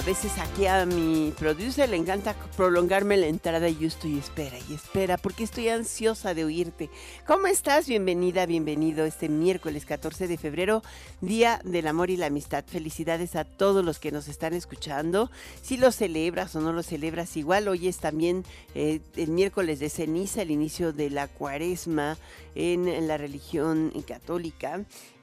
[0.00, 4.56] A veces aquí a mi producer le encanta prolongarme la entrada y yo estoy espera
[4.66, 6.88] y espera porque estoy ansiosa de oírte.
[7.26, 7.86] ¿Cómo estás?
[7.86, 10.82] Bienvenida, bienvenido este miércoles 14 de febrero,
[11.20, 12.64] Día del Amor y la Amistad.
[12.66, 15.30] Felicidades a todos los que nos están escuchando.
[15.60, 19.90] Si lo celebras o no lo celebras, igual hoy es también eh, el miércoles de
[19.90, 22.16] ceniza, el inicio de la cuaresma
[22.54, 24.82] en la religión católica.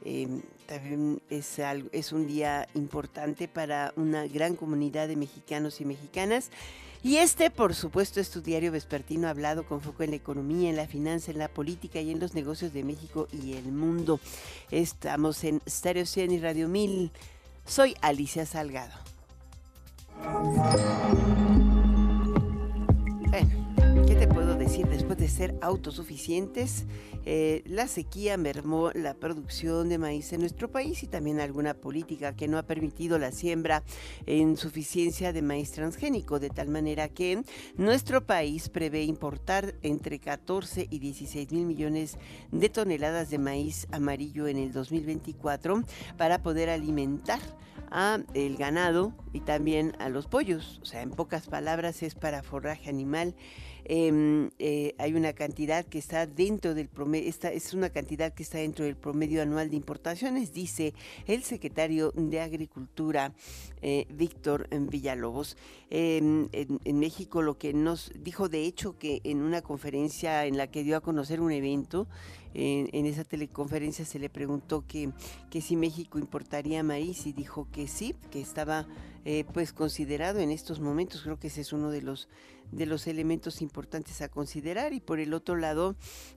[0.09, 1.59] Em, también es,
[1.91, 6.49] es un día importante para una gran comunidad de mexicanos y mexicanas.
[7.03, 10.77] Y este, por supuesto, es tu diario vespertino hablado con foco en la economía, en
[10.77, 14.21] la finanza, en la política y en los negocios de México y el mundo.
[14.71, 17.11] Estamos en Stereo 100 y Radio 1000.
[17.65, 18.93] Soy Alicia Salgado.
[23.29, 23.66] Bueno,
[24.07, 24.87] ¿qué te puedo decir?
[24.87, 26.85] Después de ser autosuficientes,
[27.25, 32.33] eh, la sequía mermó la producción de maíz en nuestro país y también alguna política
[32.33, 33.83] que no ha permitido la siembra
[34.25, 37.43] en suficiencia de maíz transgénico, de tal manera que
[37.75, 42.17] nuestro país prevé importar entre 14 y 16 mil millones
[42.51, 45.83] de toneladas de maíz amarillo en el 2024
[46.17, 47.41] para poder alimentar
[47.91, 50.79] a el ganado y también a los pollos.
[50.81, 53.35] O sea, en pocas palabras es para forraje animal
[53.89, 58.43] Em, eh, hay una cantidad que está dentro del promedio, esta es una cantidad que
[58.43, 60.93] está dentro del promedio anual de importaciones, dice
[61.25, 63.33] el secretario de Agricultura,
[63.81, 65.55] eh, Víctor Villalobos.
[65.89, 70.67] Em, en, México lo que nos dijo, de hecho, que en una conferencia en la
[70.67, 72.07] que dio a conocer un evento,
[72.53, 75.11] en, esa teleconferencia se le preguntó que,
[75.51, 78.87] que si México importaría maíz y dijo que sí, que estaba
[79.29, 81.21] eh, pues considerado en estos momentos.
[81.21, 82.29] Creo que ese es uno de los
[82.71, 85.95] de los elementos importantes a considerar y por el otro lado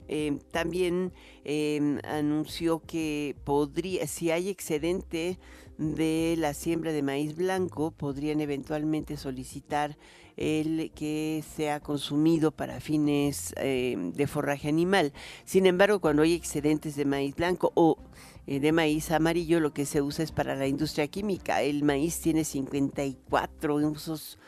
[0.09, 1.13] eh, también
[1.45, 5.39] em, anunció que podría si hay excedente
[5.79, 9.97] de la siembra de maíz blanco podrían eventualmente solicitar
[10.37, 15.13] el que sea consumido para fines em, de forraje animal.
[15.45, 17.99] Sin embargo, cuando hay excedentes de maíz blanco o
[18.47, 21.63] eh, de maíz amarillo, lo que se usa es para la industria química.
[21.63, 24.39] El maíz tiene 54 usos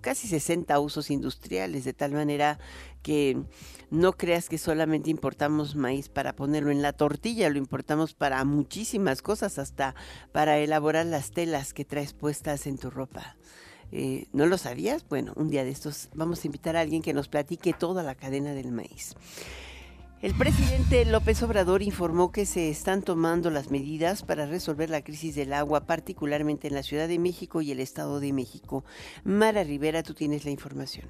[0.00, 2.58] casi 60 usos industriales, de tal manera
[3.02, 3.36] que
[3.90, 9.22] no creas que solamente importamos maíz para ponerlo en la tortilla, lo importamos para muchísimas
[9.22, 9.94] cosas, hasta
[10.32, 13.36] para elaborar las telas que traes puestas en tu ropa.
[13.90, 15.06] Eh, ¿No lo sabías?
[15.08, 18.14] Bueno, un día de estos vamos a invitar a alguien que nos platique toda la
[18.14, 19.14] cadena del maíz.
[20.22, 25.34] El presidente López Obrador informó que se están tomando las medidas para resolver la crisis
[25.34, 28.84] del agua, particularmente en la Ciudad de México y el Estado de México.
[29.24, 31.06] Mara Rivera, tú tienes la información.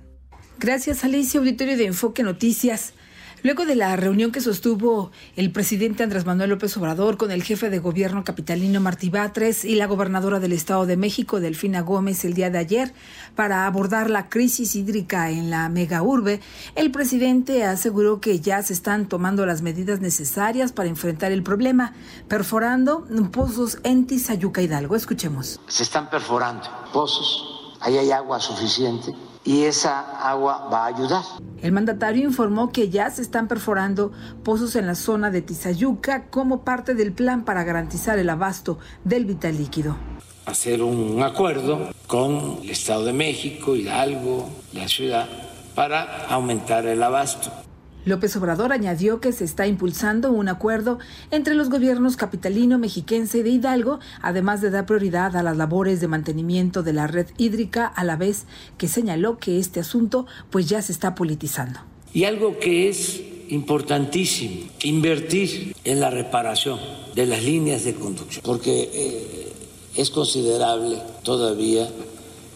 [0.58, 2.94] Gracias, Alicia, auditorio de Enfoque Noticias.
[3.42, 7.70] Luego de la reunión que sostuvo el presidente Andrés Manuel López Obrador con el jefe
[7.70, 12.34] de gobierno capitalino Martí Batres y la gobernadora del Estado de México, Delfina Gómez, el
[12.34, 12.94] día de ayer,
[13.34, 16.40] para abordar la crisis hídrica en la mega urbe,
[16.76, 21.94] el presidente aseguró que ya se están tomando las medidas necesarias para enfrentar el problema,
[22.28, 24.94] perforando pozos en Tizayuca Hidalgo.
[24.94, 25.58] Escuchemos.
[25.66, 29.12] Se están perforando pozos, ahí hay agua suficiente
[29.44, 31.22] y esa agua va a ayudar.
[31.60, 36.62] El mandatario informó que ya se están perforando pozos en la zona de Tizayuca como
[36.62, 39.96] parte del plan para garantizar el abasto del vital líquido.
[40.44, 45.28] Hacer un acuerdo con el Estado de México, Hidalgo, la ciudad,
[45.74, 47.61] para aumentar el abasto.
[48.04, 50.98] López Obrador añadió que se está impulsando un acuerdo
[51.30, 56.00] entre los gobiernos capitalino, mexiquense y de Hidalgo, además de dar prioridad a las labores
[56.00, 58.46] de mantenimiento de la red hídrica, a la vez
[58.76, 61.80] que señaló que este asunto pues ya se está politizando.
[62.12, 66.80] Y algo que es importantísimo, invertir en la reparación
[67.14, 69.52] de las líneas de conducción, porque eh,
[69.96, 71.88] es considerable todavía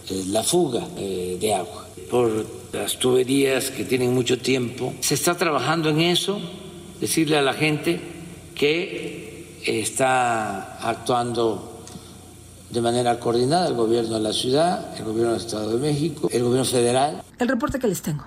[0.08, 4.94] eh, la fuga eh, de agua por las tuberías que tienen mucho tiempo.
[5.00, 6.40] Se está trabajando en eso,
[7.00, 8.00] decirle a la gente
[8.54, 11.82] que está actuando
[12.70, 16.42] de manera coordinada el gobierno de la ciudad, el gobierno del Estado de México, el
[16.42, 17.22] gobierno federal.
[17.38, 18.26] El reporte que les tengo.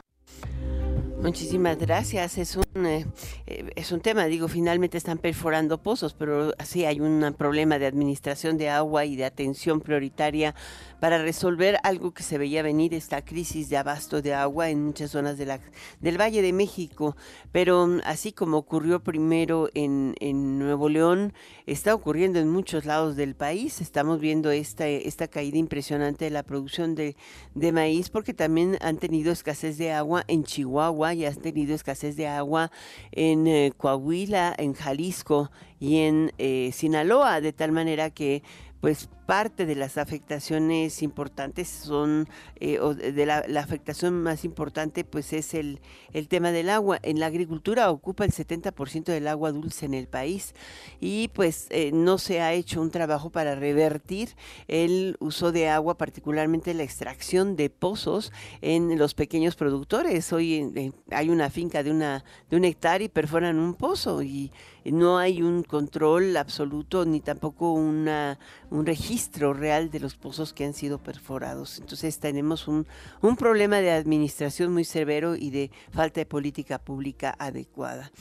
[1.22, 2.38] Muchísimas gracias.
[2.38, 3.06] Es un, eh,
[3.46, 7.88] eh, es un tema, digo, finalmente están perforando pozos, pero sí hay un problema de
[7.88, 10.56] administración de agua y de atención prioritaria
[11.02, 15.12] para resolver algo que se veía venir, esta crisis de abasto de agua en muchas
[15.12, 15.60] zonas de la,
[16.00, 17.18] del Valle de México.
[17.52, 21.34] Pero mm, así como ocurrió primero en, en Nuevo León,
[21.66, 23.82] está ocurriendo en muchos lados del país.
[23.82, 27.18] Estamos viendo esta, esta caída impresionante de la producción de,
[27.56, 32.16] de maíz porque también han tenido escasez de agua en Chihuahua y han tenido escasez
[32.16, 32.72] de agua
[33.12, 38.44] en eh, Coahuila, en Jalisco y en eh, Sinaloa, de tal manera que
[38.82, 42.28] pues parte de las afectaciones importantes son,
[42.60, 45.82] eh, o de la, afectación más importante, pues es el,
[46.14, 46.98] el tema del agua.
[47.04, 50.56] En la agricultura ocupa el 70% del agua dulce en el país
[51.00, 54.30] y pues eh, no se ha hecho un trabajo para revertir
[54.68, 60.34] el uso de agua, particularmente la extracción de pozos en los pequeños productores.
[60.34, 64.52] Hoy hay una finca de, una, de un hectárea y perforan un pozo y
[64.86, 68.40] no hay un control absoluto ni tampoco una,
[68.72, 69.19] un registro
[69.54, 71.80] real de los pozos que han sido perforados.
[71.80, 72.88] Entonces tenemos un,
[73.22, 78.12] un problema de administración muy severo y de falta de política pública adecuada.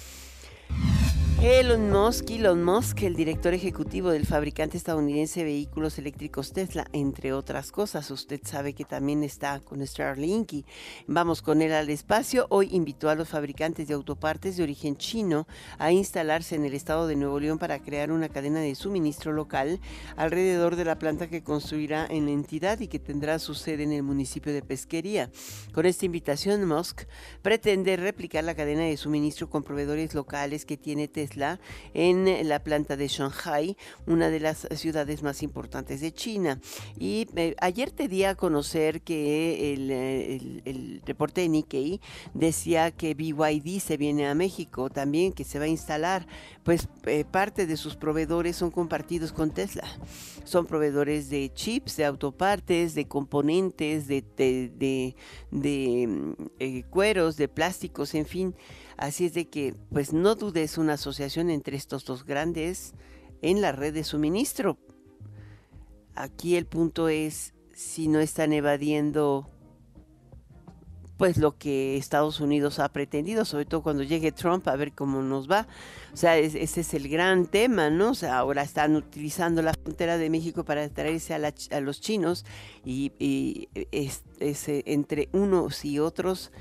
[1.40, 7.32] Elon Musk, Elon Musk, el director ejecutivo del fabricante estadounidense de vehículos eléctricos Tesla, entre
[7.32, 8.10] otras cosas.
[8.10, 10.64] Usted sabe que también está con Starlink y
[11.06, 12.48] vamos con él al espacio.
[12.50, 15.46] Hoy invitó a los fabricantes de autopartes de origen chino
[15.78, 19.78] a instalarse en el estado de Nuevo León para crear una cadena de suministro local
[20.16, 23.92] alrededor de la planta que construirá en la entidad y que tendrá su sede en
[23.92, 25.30] el municipio de Pesquería.
[25.72, 27.02] Con esta invitación, Musk
[27.42, 31.27] pretende replicar la cadena de suministro con proveedores locales que tiene Tesla
[31.94, 33.76] en la planta de Shanghai,
[34.06, 36.60] una de las ciudades más importantes de China.
[36.98, 42.00] Y eh, ayer te di a conocer que el, reporte de Nikkei
[42.34, 46.26] decía que BYD se viene a México también, que se va a instalar.
[46.62, 49.88] Pues eh, parte de sus proveedores son compartidos con Tesla.
[50.44, 55.14] Son proveedores de chips, de autopartes, de componentes, de, de,
[55.50, 58.54] mm, eh, cueros, de plásticos, en fin.
[58.98, 62.94] Así es de que, pues no dudes una asociación entre estos dos grandes
[63.42, 64.76] en la red de suministro.
[66.16, 69.48] Aquí el punto es si no están evadiendo
[71.16, 75.20] pues lo que Estados Unidos ha pretendido, sobre todo cuando llegue Trump a ver cómo
[75.22, 75.66] nos va.
[76.12, 78.10] O sea, ese es el gran tema, ¿no?
[78.10, 82.44] O sea, ahora están utilizando la frontera de México para traerse a, los chinos
[82.84, 86.52] y, es, entre unos y otros,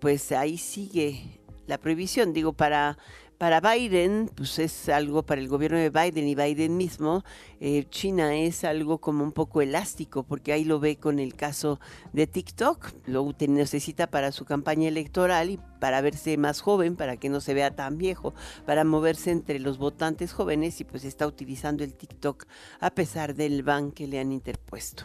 [0.00, 2.98] pues ahí sigue la prohibición, digo, para,
[3.38, 7.24] para Biden, pues es algo para el gobierno de Biden y Biden mismo,
[7.60, 11.78] eh, China es algo como un poco elástico, porque ahí lo ve con el caso
[12.12, 17.28] de TikTok, lo necesita para su campaña electoral y para verse más joven, para que
[17.28, 18.34] no se vea tan viejo,
[18.64, 22.46] para moverse entre los votantes jóvenes y pues está utilizando el TikTok
[22.80, 25.04] a pesar del ban que le han interpuesto.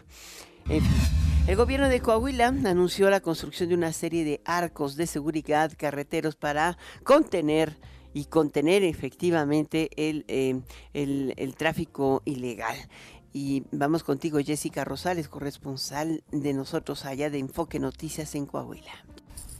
[1.47, 6.35] El gobierno de Coahuila anunció la construcción de una serie de arcos de seguridad carreteros
[6.35, 7.77] para contener
[8.13, 10.61] y contener efectivamente el, eh,
[10.93, 12.77] el, tráfico ilegal.
[13.33, 19.05] Y vamos contigo, Jessica Rosales, corresponsal de nosotros allá de Enfoque Noticias en Coahuila.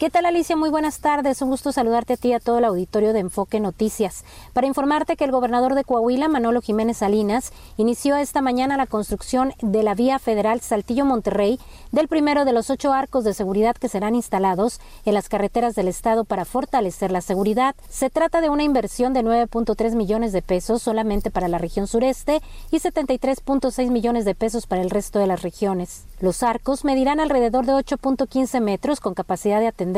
[0.02, 0.58] ¿Qué tal Alicia?
[0.58, 1.44] Muy buenas tardes.
[1.44, 4.26] Un gusto saludarte a ti y a todo el auditorio de Enfoque Noticias.
[4.52, 9.54] Para informarte que el gobernador de Coahuila, Manolo Jiménez Salinas, inició esta mañana la construcción
[9.62, 11.60] de la vía federal Saltillo-Monterrey,
[11.92, 15.88] del primero de los ocho arcos de seguridad que serán instalados en las carreteras del
[15.88, 17.76] estado para fortalecer la seguridad.
[17.88, 22.42] Se trata de una inversión de 9.3 millones de pesos solamente para la región sureste
[22.72, 26.06] y 73.6 millones de pesos para el resto de las regiones.
[26.22, 29.91] Los arcos medirán alrededor de 8.15 metros con capacidad de atender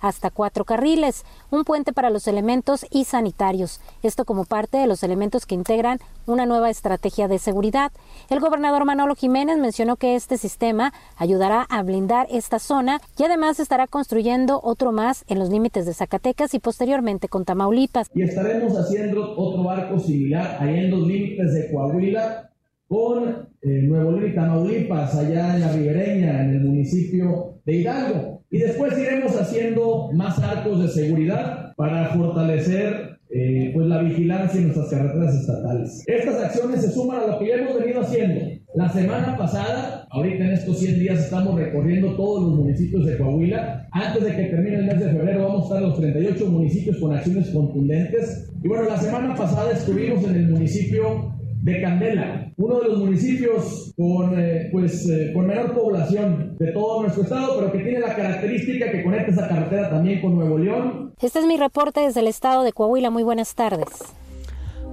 [0.00, 3.80] hasta cuatro carriles, un puente para los elementos y sanitarios.
[4.02, 7.92] Esto como parte de los elementos que integran una nueva estrategia de seguridad.
[8.28, 13.60] El gobernador Manolo Jiménez mencionó que este sistema ayudará a blindar esta zona y además
[13.60, 18.10] estará construyendo otro más en los límites de Zacatecas y posteriormente con Tamaulipas.
[18.14, 22.50] Y estaremos haciendo otro barco similar ahí en los límites de Coahuila
[22.88, 28.42] con eh, Nuevo León y Tamaulipas, allá en la ribereña, en el municipio de Hidalgo.
[28.50, 34.68] Y después iremos haciendo más arcos de seguridad para fortalecer eh, pues la vigilancia en
[34.68, 36.04] nuestras carreteras estatales.
[36.06, 38.40] Estas acciones se suman a lo que ya hemos venido haciendo.
[38.76, 43.88] La semana pasada, ahorita en estos 100 días estamos recorriendo todos los municipios de Coahuila.
[43.90, 46.96] Antes de que termine el mes de febrero vamos a estar en los 38 municipios
[46.98, 48.52] con acciones contundentes.
[48.62, 53.92] Y bueno, la semana pasada estuvimos en el municipio de Candela, uno de los municipios
[53.96, 58.14] con, eh, pues, eh, con menor población de todo nuestro estado, pero que tiene la
[58.14, 61.12] característica que conecta esa carretera también con Nuevo León.
[61.20, 63.10] Este es mi reporte desde el estado de Coahuila.
[63.10, 63.86] Muy buenas tardes.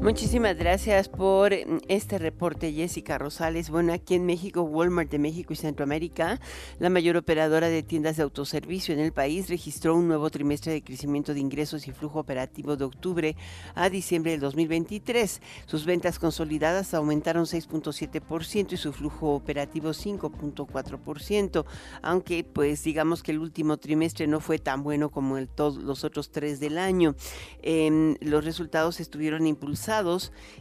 [0.02, 3.70] Muchísimas gracias por mm, este reporte, Jessica Rosales.
[3.70, 6.42] Bueno, aquí en México, Walmart de México y Centroamérica,
[6.80, 10.84] la mayor operadora de tiendas de autoservicio en el país, registró un nuevo trimestre de
[10.84, 13.38] crecimiento de ingresos y flujo operativo de octubre
[13.76, 15.42] a diciembre del 2023.
[15.68, 21.66] Sus ventas consolidadas aumentaron 6.7% y su flujo operativo 5.4%,
[22.02, 26.30] aunque pues digamos que el último trimestre no fue tan bueno como todos los otros
[26.30, 27.16] tres del año.
[27.62, 29.93] Em, los resultados estuvieron impulsados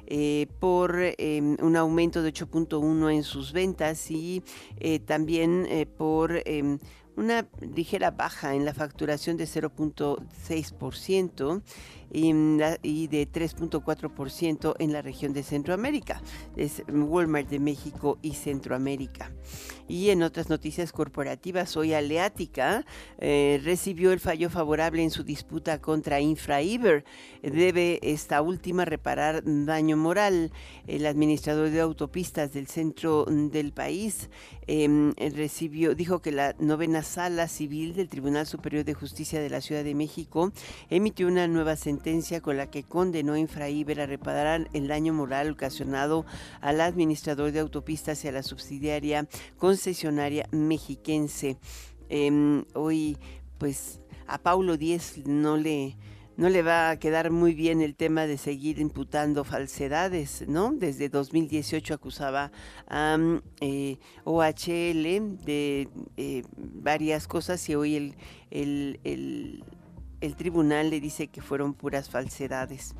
[0.07, 4.43] eh, por em, un aumento de 8.1 en sus ventas y
[4.79, 6.79] eh, también eh, por em,
[7.17, 11.62] una ligera baja en la facturación de 0.6%
[12.12, 16.21] y, de 3.4% en la región de Centroamérica.
[16.57, 19.33] Es Walmart de México y Centroamérica.
[19.88, 22.85] Y en otras noticias corporativas, hoy Aleática
[23.19, 27.04] eh, recibió el fallo favorable en su disputa contra Infraiber.
[27.42, 30.52] Debe esta última reparar daño moral.
[30.87, 34.31] El administrador de autopistas del centro del país
[34.66, 39.61] em, recibió, dijo que la novena sala civil del Tribunal Superior de Justicia de la
[39.61, 40.52] Ciudad de México
[40.90, 42.01] emitió una nueva sentencia
[42.42, 46.26] con la que condenó a Infraíber a reparar el daño moral ocasionado
[46.61, 51.59] al administrador de autopistas y a la subsidiaria concesionaria mexiquense.
[52.09, 53.16] Em, hoy,
[53.59, 55.97] pues, a Paulo Díez no le
[56.35, 60.73] no le va a quedar muy bien el tema de seguir imputando falsedades, ¿no?
[60.73, 62.50] Desde 2018 acusaba
[62.88, 63.18] a
[63.61, 67.97] eh, OHL de eh, varias cosas y hoy
[68.50, 69.62] el el
[70.37, 72.95] tribunal le dice que fueron puras falsedades.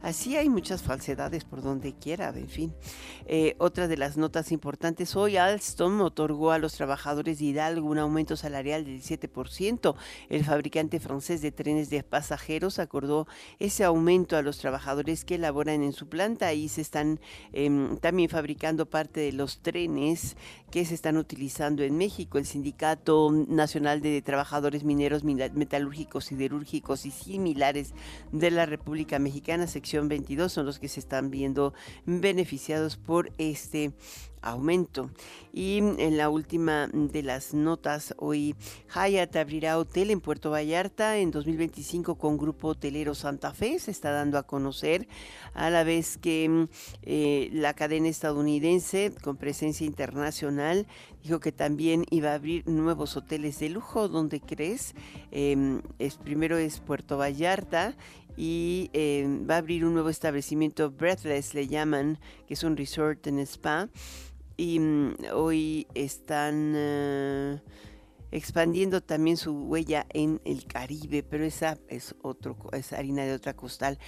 [0.00, 2.74] Así hay muchas falsedades por donde quiera, en fin.
[3.26, 7.98] Eh, otra de las notas importantes, hoy Alstom otorgó a los trabajadores de Hidalgo un
[7.98, 9.94] aumento salarial del 7%.
[10.28, 13.26] El fabricante francés de trenes de pasajeros acordó
[13.58, 17.20] ese aumento a los trabajadores que laboran en su planta y se están
[17.52, 20.36] em, también fabricando parte de los trenes
[20.70, 22.38] que se están utilizando en México.
[22.38, 27.94] El Sindicato Nacional de Trabajadores Mineros, Metalúrgicos, Siderúrgicos y similares
[28.32, 31.72] de la República Mexicana, sección 22 son los que se están viendo
[32.06, 33.92] beneficiados por este
[34.42, 35.10] aumento.
[35.52, 38.56] Y en la última de las notas, hoy
[38.92, 43.78] Hyatt abrirá hotel en Puerto Vallarta en 2025 con Grupo Hotelero Santa Fe.
[43.78, 45.06] Se está dando a conocer
[45.54, 46.66] a la vez que
[47.02, 50.86] eh, la cadena estadounidense con presencia internacional
[51.26, 54.08] dijo que también iba a abrir nuevos hoteles de lujo.
[54.08, 54.94] ¿Dónde crees?
[55.32, 57.96] Em, es, primero es Puerto Vallarta
[58.36, 63.26] y em, va a abrir un nuevo establecimiento, Breathless le llaman, que es un resort
[63.26, 63.88] en spa.
[64.56, 67.60] Y mm, hoy están eh,
[68.30, 73.56] expandiendo también su huella en el Caribe, pero esa es otro, es harina de otra
[73.56, 73.98] costal.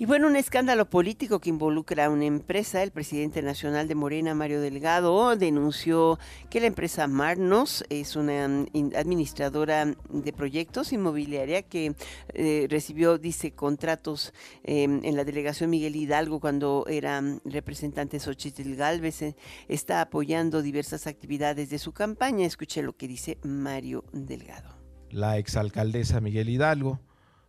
[0.00, 2.82] Y bueno, un escándalo político que involucra a una empresa.
[2.82, 8.92] El presidente nacional de Morena, Mario Delgado, denunció que la empresa Marnos es una mm,
[8.96, 11.94] administradora de proyectos inmobiliaria que
[12.32, 14.32] eh, recibió, dice, contratos
[14.64, 19.20] em, en la delegación Miguel Hidalgo cuando era mm, representante Xochitl Galvez.
[19.20, 19.36] Eh,
[19.68, 22.46] está apoyando diversas actividades de su campaña.
[22.46, 24.74] Escuche lo que dice Mario Delgado.
[25.10, 27.00] La exalcaldesa Miguel Hidalgo,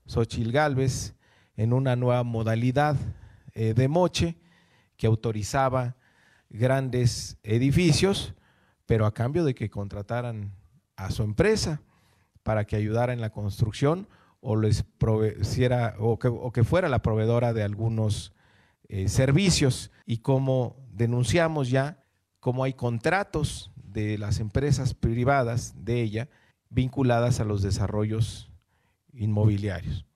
[0.05, 1.15] Xochitl Galvez,
[1.61, 2.97] en una nueva modalidad
[3.53, 4.35] eh, de moche
[4.97, 5.95] que autorizaba
[6.49, 8.33] grandes edificios,
[8.87, 10.55] pero a cambio de que contrataran
[10.95, 11.79] a su empresa
[12.41, 14.07] para que ayudara en la construcción
[14.39, 14.85] o les
[15.99, 18.33] o que, fuera la proveedora de algunos
[18.89, 19.91] eh, servicios.
[20.07, 22.03] Y como denunciamos ya,
[22.39, 26.27] como hay contratos de las empresas privadas de ella
[26.71, 28.51] vinculadas a los desarrollos
[29.13, 30.07] inmobiliarios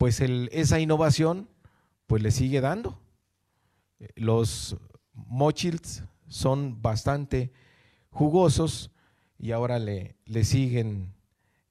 [0.00, 1.46] pues esa innovación
[2.06, 2.98] pues le sigue dando.
[4.14, 4.78] Los
[5.12, 7.52] mochils son bastante
[8.08, 8.92] jugosos
[9.38, 11.12] y ahora le, le siguen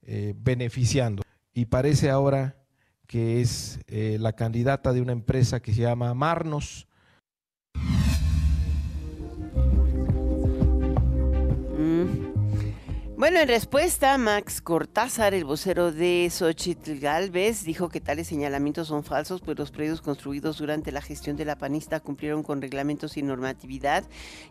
[0.02, 1.24] eh, beneficiando.
[1.52, 2.54] Y parece ahora
[3.08, 6.86] que es eh, la candidata de una empresa que se llama Marnos,
[13.20, 19.04] Bueno, en respuesta, Max Cortázar, el vocero de Xochitl Galvez, dijo que tales señalamientos son
[19.04, 23.22] falsos, pues los predios construidos durante la gestión de la panista cumplieron con reglamentos y
[23.22, 24.04] normatividad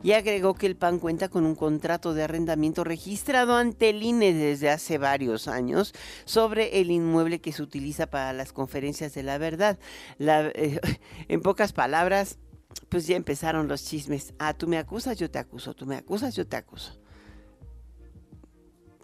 [0.03, 4.35] y agregó que el PAN cuenta con un contrato de arrendamiento registrado ante el INE
[4.35, 5.95] desde hace varios años
[6.25, 9.79] sobre el inmueble que se utiliza para las conferencias de la verdad.
[10.19, 10.79] Eh,
[11.27, 12.38] en pocas palabras,
[12.88, 14.35] pues ya empezaron los chismes.
[14.38, 16.99] Ah, tú me acusas, yo te acuso, tú me acusas, yo te acuso.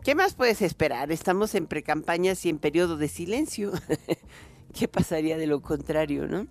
[0.05, 1.11] ¿Qué más puedes esperar?
[1.11, 3.71] Estamos en precampañas y en periodo de silencio.
[4.79, 6.45] ¿Qué pasaría de lo contrario, no?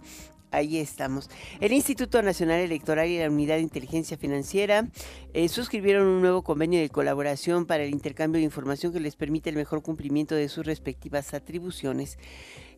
[0.51, 1.31] Ahí estamos.
[1.61, 4.89] El Instituto Nacional Electoral y la Unidad de Inteligencia Financiera
[5.35, 9.51] eh, suscribieron un nuevo convenio de colaboración para el intercambio de información que les permite
[9.51, 12.19] el mejor cumplimiento de sus respectivas atribuciones.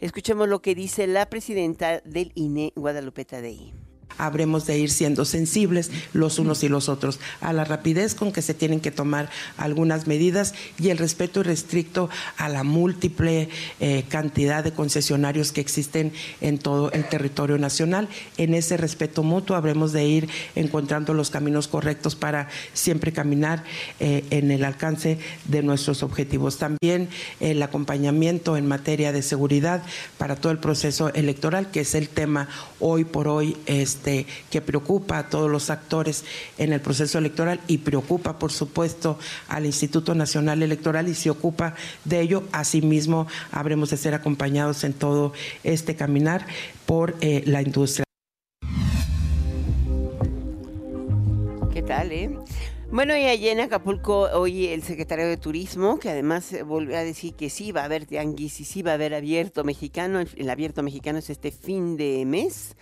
[0.03, 3.73] Escuchemos lo que dice la presidenta del INE, Guadalupe Tadei
[4.19, 8.43] habremos de ir siendo sensibles los unos y los otros a la rapidez con que
[8.43, 13.49] se tienen que tomar algunas medidas y el respeto irrestricto a la múltiple
[13.81, 18.09] eh, cantidad de concesionarios que existen en todo el territorio nacional.
[18.37, 23.65] En ese respeto mutuo habremos de ir encontrando los caminos correctos para siempre caminar
[24.01, 26.59] eh, en el alcance de nuestros objetivos.
[26.59, 27.09] También
[27.41, 29.83] el acompañamiento en materia de seguridad
[30.19, 32.49] para todo el proceso electoral, que es el tema
[32.81, 33.57] hoy por hoy.
[33.67, 36.25] Este, este, que preocupa a todos los actores
[36.59, 41.75] en el proceso electoral y preocupa, por supuesto, al Instituto Nacional Electoral y se ocupa
[42.05, 42.45] de ello.
[42.53, 45.33] Asimismo, habremos de ser acompañados en todo
[45.65, 46.47] este caminar
[46.85, 48.05] por eh, la industria.
[51.73, 52.37] ¿Qué tal, eh?
[52.91, 57.35] Bueno, y allá en Acapulco, hoy el secretario de Turismo, que además volvió a decir
[57.35, 60.83] que sí va a haber tianguis y sí va a haber abierto mexicano, el abierto
[60.83, 62.77] mexicano es este fin de mes.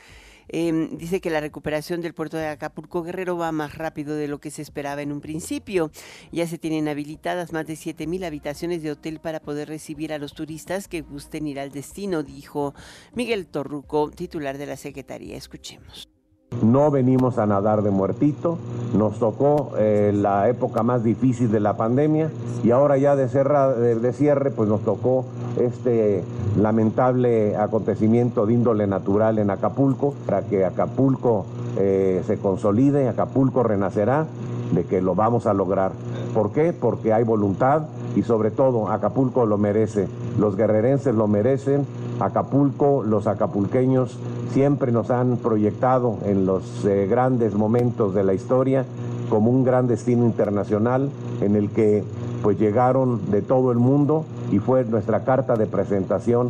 [0.49, 4.41] Em, dice que la recuperación del puerto de Acapulco Guerrero va más rápido de lo
[4.41, 5.91] que se esperaba en un principio.
[6.33, 10.35] Ya se tienen habilitadas más de 7.000 habitaciones de hotel para poder recibir a los
[10.35, 12.75] turistas que gusten ir al destino, dijo
[13.15, 15.37] Miguel Torruco, titular de la Secretaría.
[15.37, 16.13] Escuchemos.
[16.62, 18.58] No venimos a nadar de muertito,
[18.94, 22.30] nos tocó eh, la época más difícil de la pandemia
[22.62, 25.25] y ahora ya de, de, cierre pues nos tocó
[25.58, 26.23] este
[26.58, 31.44] lamentable acontecimiento de índole natural en Acapulco, para que Acapulco
[31.76, 34.26] eh, se consolide, Acapulco renacerá,
[34.73, 35.92] de que lo vamos a lograr.
[36.32, 36.73] ¿Por qué?
[36.73, 37.82] Porque hay voluntad
[38.16, 40.08] y sobre todo Acapulco lo merece,
[40.38, 41.87] los guerrerenses lo merecen,
[42.25, 44.19] Acapulco, los acapulqueños
[44.52, 48.85] siempre nos han proyectado en los eh, grandes momentos de la historia
[49.28, 51.10] como un gran destino internacional
[51.41, 52.04] en el que
[52.43, 56.49] pues llegaron de todo el mundo y fue nuestra carta de presentación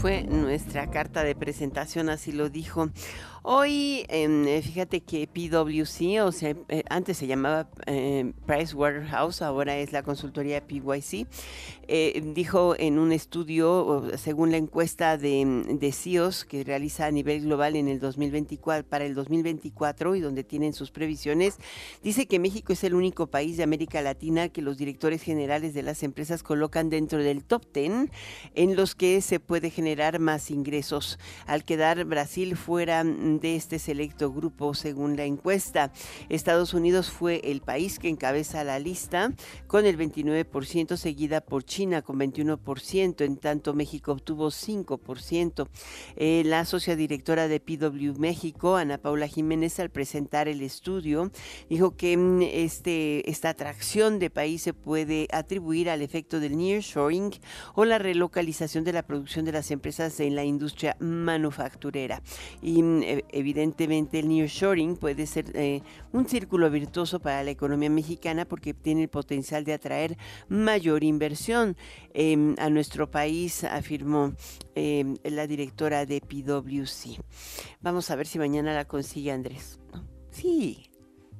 [0.00, 2.90] fue nuestra carta de presentación, así lo dijo.
[3.50, 9.78] Hoy, em, eh, fíjate que PwC, o sea, eh, antes se llamaba eh, Pricewaterhouse, ahora
[9.78, 11.26] es la consultoría PYC,
[12.34, 17.76] dijo en un estudio, según la encuesta de, de CIOs que realiza a nivel global
[17.76, 21.56] en el 2024, para el 2024 y donde tienen sus previsiones,
[22.02, 25.82] dice que México es el único país de América Latina que los directores generales de
[25.82, 28.10] las empresas colocan dentro del top 10
[28.54, 31.18] en los que se puede generar más ingresos.
[31.46, 33.02] Al quedar Brasil fuera
[33.40, 35.92] de este selecto grupo según la encuesta.
[36.28, 39.32] Estados Unidos fue el país que encabeza la lista
[39.66, 45.68] con el 29%, seguida por China con 21%, en tanto México obtuvo 5%.
[46.16, 51.30] Eh, la socia directora de PW México, Ana Paula Jiménez, al presentar el estudio,
[51.68, 57.30] dijo que mm, este, esta atracción de país se puede atribuir al efecto del nearshoring
[57.74, 62.22] o la relocalización de la producción de las empresas en la industria manufacturera.
[62.62, 68.44] Y eh, evidentemente el nearshoring puede ser eh, un círculo virtuoso para la economía mexicana
[68.44, 70.16] porque tiene el potencial de atraer
[70.48, 71.76] mayor inversión
[72.14, 74.32] em, a nuestro país, afirmó
[74.74, 77.20] em, la directora de PwC.
[77.80, 79.78] Vamos a ver si mañana la consigue Andrés.
[80.30, 80.88] Sí,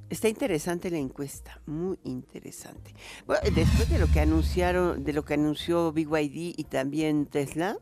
[0.09, 2.95] Está interesante la encuesta, muy interesante.
[3.27, 7.77] Bueno, después de lo que anunciaron, de lo que anunció BYD y también Tesla,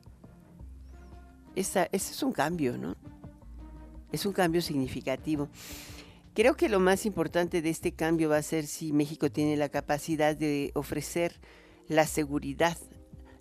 [1.56, 2.96] ese es un cambio, ¿no?
[4.12, 5.50] Es un cambio significativo.
[6.34, 9.70] Creo que lo más importante de este cambio va a ser si México tiene la
[9.70, 11.40] capacidad de ofrecer
[11.88, 12.78] la seguridad,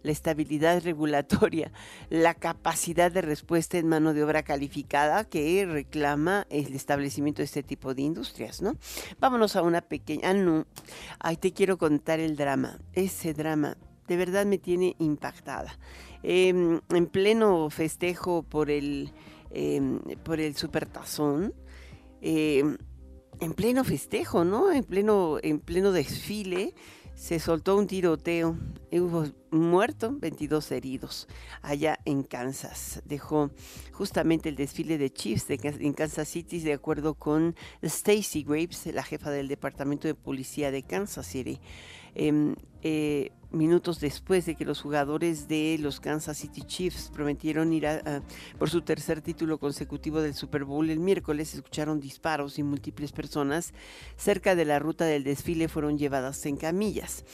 [0.02, 1.72] la estabilidad regulatoria,
[2.08, 7.62] la capacidad de respuesta en mano de obra calificada que reclama el establecimiento de este
[7.62, 8.76] tipo de industrias, ¿no?
[9.18, 10.30] Vámonos a una pequeña...
[10.30, 10.66] Ah, no.
[11.18, 12.78] Ay, te quiero contar el drama.
[12.94, 13.76] Ese drama
[14.08, 15.78] de verdad me tiene impactada.
[16.22, 19.12] Em, en pleno festejo por el
[19.50, 21.54] Em, por el supertazón,
[22.20, 22.76] em,
[23.40, 24.72] en pleno festejo, ¿no?
[24.72, 26.74] En pleno, en pleno desfile,
[27.14, 28.56] se soltó un tiroteo.
[28.92, 31.28] Hubo muerto, 22 heridos,
[31.62, 33.02] allá en Kansas.
[33.04, 33.50] Dejó
[33.92, 39.30] justamente el desfile de Chiefs en Kansas City, de acuerdo con Stacy Graves, la jefa
[39.30, 41.60] del Departamento de Policía de Kansas City.
[42.16, 47.86] Em, eh, minutos después de que los jugadores de los Kansas City Chiefs prometieron ir
[47.86, 48.22] a,
[48.58, 53.72] por su tercer título consecutivo del Super Bowl el miércoles, escucharon disparos y múltiples personas
[54.16, 57.24] cerca de la ruta del desfile fueron llevadas en camillas.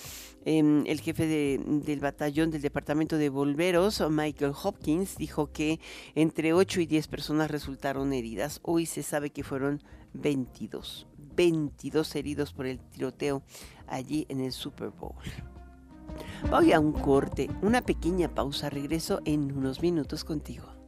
[0.45, 5.79] Em, el jefe del batallón del departamento de bomberos, Michael Hopkins, dijo que
[6.17, 8.59] entre 8 y 10 personas resultaron heridas.
[8.63, 9.83] Hoy se sabe que fueron
[10.15, 13.43] 22, 22 heridos por el tiroteo
[13.93, 15.15] allí en el Super Bowl.
[16.51, 20.82] Voy a un corte, una pequeña pausa, regreso en unos minutos contigo.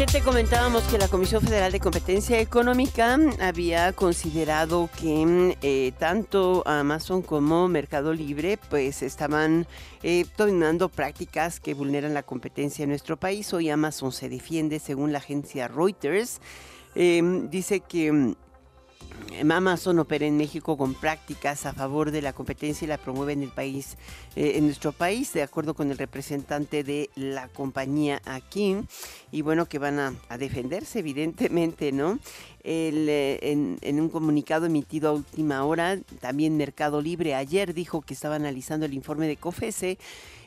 [0.00, 6.62] Ayer te comentábamos que la Comisión Federal de Competencia Económica había considerado que eh, tanto
[6.64, 9.66] Amazon como Mercado Libre pues estaban
[10.02, 13.52] eh, dominando prácticas que vulneran la competencia en nuestro país.
[13.52, 16.40] Hoy Amazon se defiende según la agencia Reuters.
[16.94, 18.36] Em, dice que
[19.50, 23.42] Amazon opera en México con prácticas a favor de la competencia y la promueve en
[23.42, 23.96] el país,
[24.36, 28.76] eh, en nuestro país, de acuerdo con el representante de la compañía aquí.
[29.32, 32.18] Y bueno, que van a, defenderse, evidentemente, ¿no?
[32.62, 38.12] Eh, en, en, un comunicado emitido a última hora, también Mercado Libre ayer dijo que
[38.12, 39.98] estaba analizando el informe de COFESE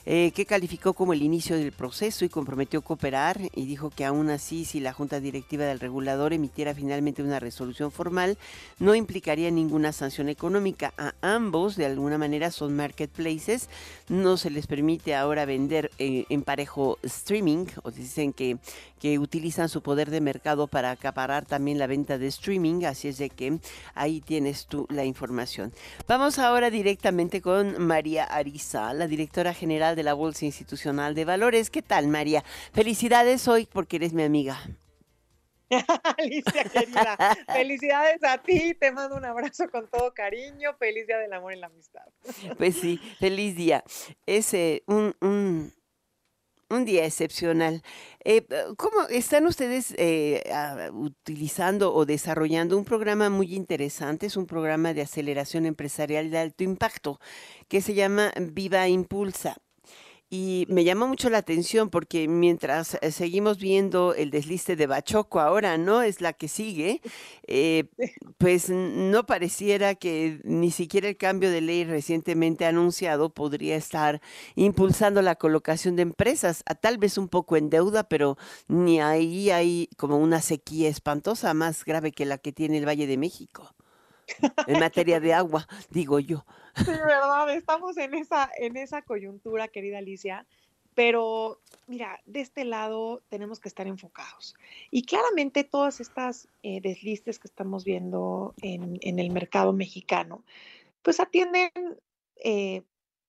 [0.06, 4.30] eh, que calificó como el inicio del proceso y comprometió cooperar y dijo que aún
[4.30, 8.38] así si la Junta Directiva del Regulador emitiera finalmente una resolución formal
[8.80, 10.94] no implicaría ninguna sanción económica.
[10.98, 13.70] A ambos de alguna manera son marketplaces,
[14.10, 18.58] no se les permite ahora vender eh, en parejo streaming o dicen que,
[19.00, 23.18] que utilizan su poder de mercado para acaparar también la venta de streaming, así es
[23.18, 23.60] de que
[23.96, 25.74] ahí tienes tú la información.
[26.08, 31.70] Vamos ahora directamente con María Ariza, la directora general de la Bolsa Institucional de Valores.
[31.70, 32.44] ¿Qué tal, María?
[32.74, 34.60] Felicidades hoy porque eres mi amiga.
[36.18, 37.18] Alicia, querida,
[37.54, 41.60] felicidades a ti, te mando un abrazo con todo cariño, feliz día del amor y
[41.60, 42.04] la amistad.
[42.58, 43.84] Pues sí, feliz día.
[44.26, 47.84] Es eh, un, un, día excepcional.
[48.24, 48.46] Eh,
[48.78, 50.44] ¿Cómo están ustedes eh,
[50.92, 54.26] utilizando o desarrollando un programa muy interesante?
[54.26, 57.20] Es un programa de aceleración empresarial de alto impacto
[57.68, 59.58] que se llama Viva Impulsa.
[60.36, 65.40] Y me llama mucho la atención porque mientras eh, seguimos viendo el desliste de Bachoco
[65.40, 66.02] ahora, ¿no?
[66.02, 67.02] Es la que sigue,
[67.46, 67.84] eh,
[68.40, 74.22] pues no pareciera que ni siquiera el cambio de ley recientemente anunciado podría estar
[74.56, 78.36] impulsando la colocación de empresas, a tal vez un poco en deuda, pero
[78.68, 83.06] ni ahí hay como una sequía espantosa más grave que la que tiene el Valle
[83.06, 83.76] de México
[84.68, 86.46] en materia de agua, digo yo.
[86.76, 90.46] Sí, verdad, estamos en esa, en esa coyuntura, querida Alicia,
[90.96, 94.56] pero mira, de este lado tenemos que estar enfocados.
[94.92, 100.44] Y claramente todas estas eh, deslistes que estamos viendo en, el mercado mexicano,
[101.02, 101.72] pues atienden
[102.44, 102.84] eh,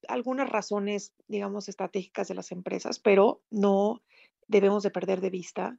[0.08, 4.02] algunas razones, digamos, estratégicas de las empresas, pero no
[4.46, 5.78] debemos de perder de vista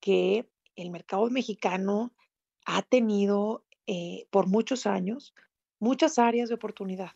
[0.00, 2.12] que el mercado mexicano
[2.64, 5.34] ha tenido eh, por muchos años
[5.80, 7.12] muchas áreas de oportunidad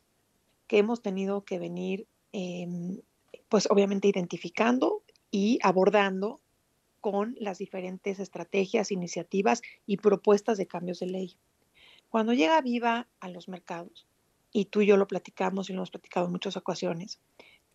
[0.66, 3.00] que hemos tenido que venir, em,
[3.48, 6.40] pues obviamente identificando y abordando
[7.00, 11.36] con las diferentes estrategias, iniciativas y propuestas de cambios de ley.
[12.08, 14.06] Cuando llega Viva a los mercados,
[14.52, 17.20] y tú y yo lo platicamos y lo hemos platicado en muchas ocasiones,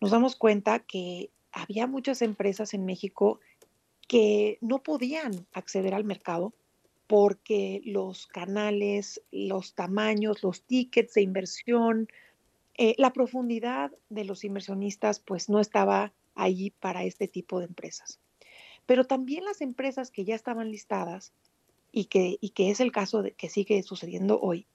[0.00, 3.40] nos damos cuenta que había muchas empresas en México
[4.06, 6.54] que no podían acceder al mercado
[7.08, 12.08] porque los canales, los tamaños, los tickets de inversión,
[12.76, 18.20] eh, la profundidad de los inversionistas pues no estaba ahí para este tipo de empresas.
[18.86, 21.32] Pero también las empresas que ya estaban listadas
[21.90, 24.66] y que, y que es el caso de, que sigue sucediendo hoy,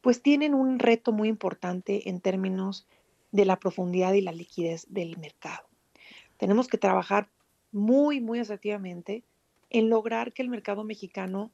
[0.00, 2.88] pues tienen un reto muy importante en términos
[3.32, 5.68] de la profundidad y la liquidez del mercado.
[6.38, 7.28] Tenemos que trabajar
[7.70, 9.24] muy, muy asertivamente
[9.68, 11.52] en lograr que el mercado mexicano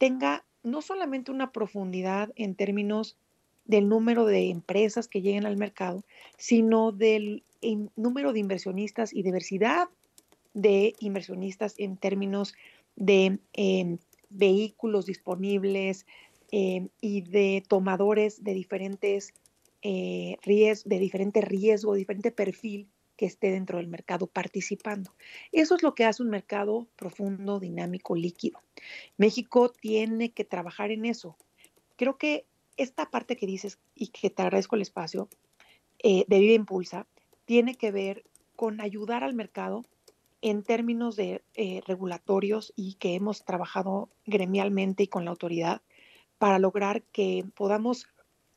[0.00, 3.18] tenga no solamente una profundidad en términos
[3.66, 6.04] del número de empresas que lleguen al mercado,
[6.38, 7.44] sino del
[7.96, 9.90] número de inversionistas y diversidad
[10.54, 12.54] de inversionistas en términos
[12.96, 13.98] de em,
[14.30, 16.06] vehículos disponibles
[16.50, 19.34] em, y de tomadores de diferentes
[19.82, 22.88] eh, de diferente riesgo, diferente perfil
[23.20, 25.12] que esté dentro del mercado participando.
[25.52, 28.62] Eso es lo que hace un mercado profundo, dinámico, líquido.
[29.18, 31.36] México tiene que trabajar en eso.
[31.96, 32.46] Creo que
[32.78, 35.28] esta parte que dices y que te agradezco el espacio,
[36.02, 37.06] eh, de Viva Impulsa,
[37.44, 38.24] tiene que ver
[38.56, 39.84] con ayudar al mercado
[40.40, 45.82] en términos de eh, regulatorios y que hemos trabajado gremialmente y con la autoridad
[46.38, 48.06] para lograr que podamos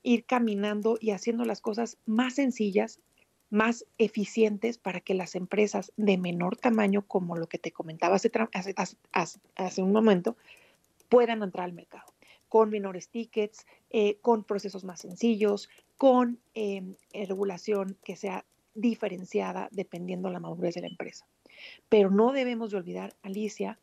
[0.04, 3.02] ir caminando y haciendo las cosas más sencillas,
[3.54, 9.82] más eficientes para que las empresas de menor tamaño, como lo que te comentaba hace,
[9.84, 10.36] un momento,
[11.08, 12.12] puedan entrar al mercado
[12.50, 20.32] con menores tickets, eh, con procesos más sencillos, con em, regulación que sea diferenciada dependiendo
[20.32, 21.28] la madurez de la empresa.
[21.90, 23.80] Pero no debemos de olvidar, Alicia,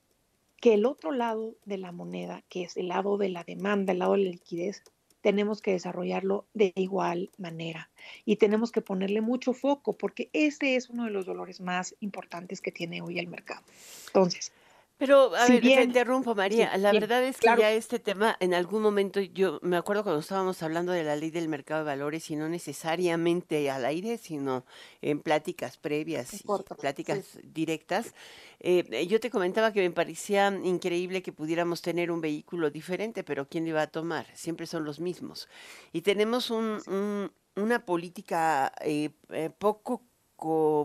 [0.60, 4.00] que el otro lado de la moneda, que es el lado de la demanda, el
[4.00, 4.82] lado de la liquidez,
[5.20, 7.90] tenemos que desarrollarlo de igual manera
[8.24, 12.60] y tenemos que ponerle mucho foco porque ese es uno de los dolores más importantes
[12.60, 13.62] que tiene hoy el mercado.
[14.06, 14.52] Entonces,
[15.00, 16.76] pero, a ver, te interrumpo, María.
[16.76, 20.62] la verdad es que ya este tema, en algún momento, yo me acuerdo cuando estábamos
[20.62, 24.66] hablando de la ley del mercado de valores, y no necesariamente al aire, sino
[25.00, 26.44] en pláticas previas, y
[26.78, 28.14] pláticas directas,
[28.60, 33.48] eh, yo te comentaba que me parecía increíble que pudiéramos tener un vehículo diferente, pero
[33.48, 34.26] ¿quién lo iba a tomar?
[34.34, 35.48] Siempre son los mismos.
[35.92, 40.02] Y tenemos un, una política eh, eh, poco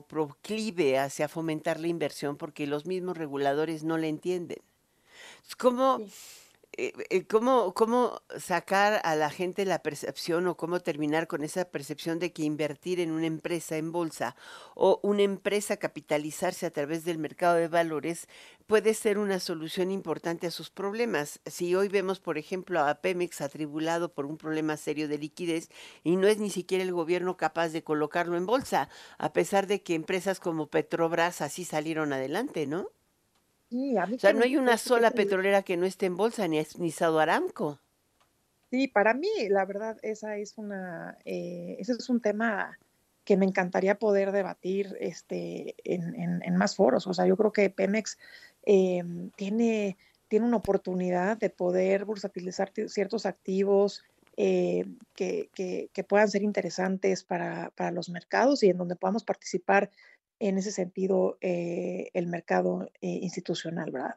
[0.07, 4.59] proclive hacia fomentar la inversión porque los mismos reguladores no le entienden.
[5.57, 6.44] ¿Cómo, eh, eh,
[7.29, 12.33] ¿cómo, ¿Cómo sacar a la gente la percepción o cómo terminar con esa percepción de
[12.33, 14.35] que invertir en una empresa en bolsa
[14.75, 18.27] o una empresa capitalizarse a través del mercado de valores
[18.67, 21.39] puede ser una solución importante a sus problemas?
[21.45, 25.69] Si hoy vemos, por ejemplo, a Pemex atribulado por un problema serio de liquidez
[26.03, 29.81] y no es ni siquiera el gobierno capaz de colocarlo en bolsa, a pesar de
[29.83, 32.89] que empresas como Petrobras así salieron adelante, ¿no?
[33.75, 37.19] O sea, no hay una sola petrolera que no esté en bolsa, ni, ni Sado
[37.19, 37.79] Aramco.
[38.71, 42.77] Sí, para mí, la verdad, esa es una, eh, ese es un tema
[43.23, 47.07] que me encantaría poder debatir este, en, más foros.
[47.07, 48.17] O sea, yo creo que Pemex
[48.65, 49.03] eh,
[49.35, 54.03] tiene, tiene una oportunidad de poder bursatilizar ciertos activos
[54.37, 54.85] eh,
[55.15, 59.89] que, que, puedan ser interesantes para, para, los mercados y en donde podamos participar
[60.39, 64.15] en ese sentido eh, el mercado eh, institucional, ¿verdad?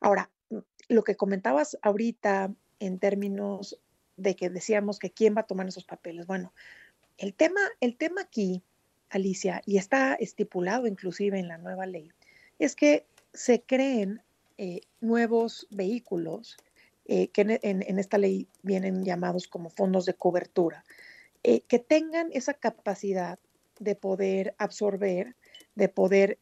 [0.00, 3.78] Ahora, mm, lo que comentabas ahorita en términos
[4.16, 6.26] de que decíamos que quién va a tomar esos papeles.
[6.26, 6.52] Bueno,
[7.18, 8.62] el tema, el tema aquí,
[9.10, 12.10] Alicia, y está estipulado inclusive en la nueva ley,
[12.58, 14.22] es que se creen
[14.58, 16.56] eh, nuevos vehículos
[17.06, 20.84] que en, esta ley vienen llamados como fondos de cobertura,
[21.42, 23.40] que tengan esa capacidad
[23.80, 25.34] de poder absorber
[25.80, 26.38] de poder,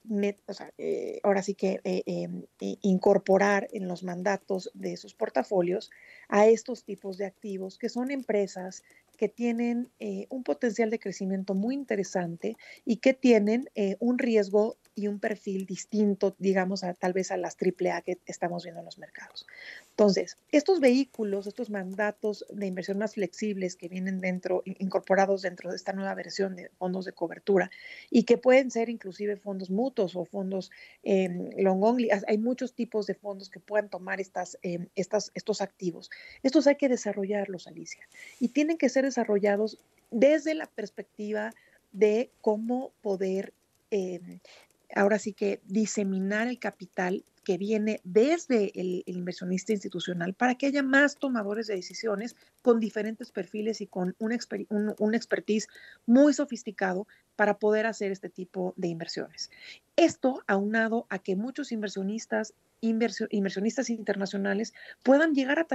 [0.79, 2.43] eh, ahora sí que eh, em,
[2.83, 5.93] incorporar en los mandatos de sus portafolios
[6.29, 8.83] a estos tipos de activos, que son empresas
[9.17, 13.71] que tienen eh, un potencial de crecimiento muy interesante y que tienen
[14.01, 18.65] un riesgo y un perfil distinto, digamos, a, tal vez a las AAA que estamos
[18.65, 19.47] viendo en los mercados.
[19.91, 25.77] Entonces, estos vehículos, estos mandatos de inversión más flexibles que vienen dentro, incorporados dentro de
[25.77, 27.71] esta nueva versión de fondos de cobertura
[28.11, 30.71] y que pueden ser inclusive fondos mutuos o fondos
[31.03, 35.61] em, long only, hay muchos tipos de fondos que puedan tomar estas, em, estas, estos
[35.61, 36.11] activos.
[36.43, 38.09] Estos hay que desarrollarlos, Alicia,
[38.41, 39.79] y tienen que ser desarrollados
[40.11, 41.53] desde la perspectiva
[41.93, 43.53] de cómo poder
[43.91, 44.41] em,
[44.95, 50.83] ahora sí que diseminar el capital que viene desde el, inversionista institucional para que haya
[50.83, 55.67] más tomadores de decisiones con diferentes perfiles y con un, expertise
[56.05, 59.51] muy sofisticado para poder hacer este tipo de inversiones.
[59.97, 65.67] Esto aunado a que muchos inversionistas inversionistas internacionales puedan llegar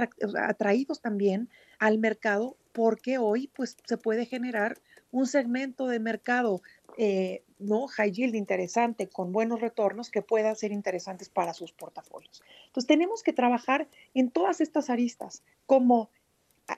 [0.42, 4.78] atraídos también al mercado porque hoy pues se puede generar
[5.10, 6.60] un segmento de mercado
[6.98, 7.86] eh, ¿no?
[7.88, 12.42] high yield interesante con buenos retornos que puedan ser interesantes para sus portafolios.
[12.66, 16.10] Entonces tenemos que trabajar en todas estas aristas, como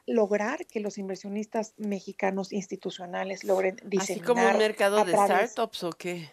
[0.07, 4.19] lograr que los inversionistas mexicanos institucionales logren diseñar.
[4.19, 6.31] Así como un mercado de startups o qué?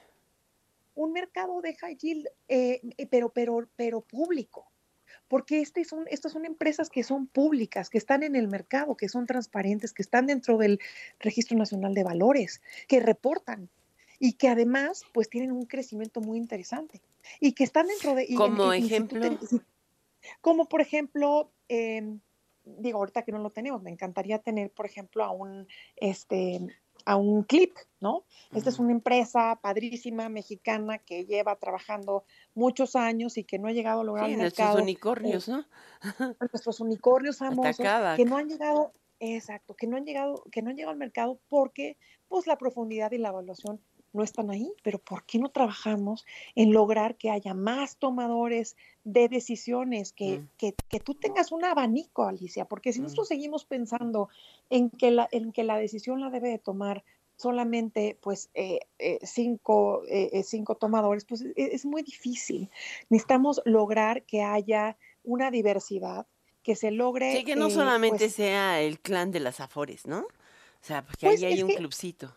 [0.96, 4.72] Un mercado de high yield, eh, eh, pero, pero, pero público
[5.28, 9.10] porque este son, estas son empresas que son públicas, que están en el mercado, que
[9.10, 10.80] son transparentes, que están dentro del
[11.20, 13.70] Registro Nacional de Valores, que reportan
[14.20, 17.02] y que además pues tienen un crecimiento muy interesante
[17.40, 18.34] y que están dentro de...
[18.36, 19.40] Como ejemplo.
[20.42, 22.20] como por ejemplo, em,
[22.64, 26.62] digo ahorita que no lo tenemos, me encantaría tener por ejemplo a un, este,
[27.06, 28.26] a un clip, ¿no?
[28.54, 33.72] Esta es una empresa padrísima mexicana que lleva trabajando muchos años y que no ha
[33.72, 34.74] llegado a lograr el mercado.
[34.74, 35.66] Nuestros unicornios, ¿no?
[36.39, 40.76] nuestros unicornios famosos que no han llegado, exacto, que no han llegado, que no han
[40.76, 43.82] llegado al mercado porque pues la profundidad y la evaluación
[44.13, 49.28] no están ahí, pero ¿por qué no trabajamos en lograr que haya más tomadores de
[49.28, 50.49] decisiones, que, mm.
[50.58, 52.65] que, que tú tengas un abanico, Alicia?
[52.65, 53.04] Porque si mm.
[53.04, 54.30] nosotros seguimos pensando
[54.69, 57.04] en que, la, en que la decisión la debe de tomar
[57.36, 62.69] solamente pues eh, eh, cinco, eh, cinco, tomadores, pues e, es, muy difícil.
[63.10, 66.28] Necesitamos lograr que haya una diversidad,
[66.62, 67.36] que se logre...
[67.36, 70.19] Sí, que no solamente pues sea el clan de las Afores, ¿no?
[70.19, 72.36] O sea, porque pues ahí hay un clubcito.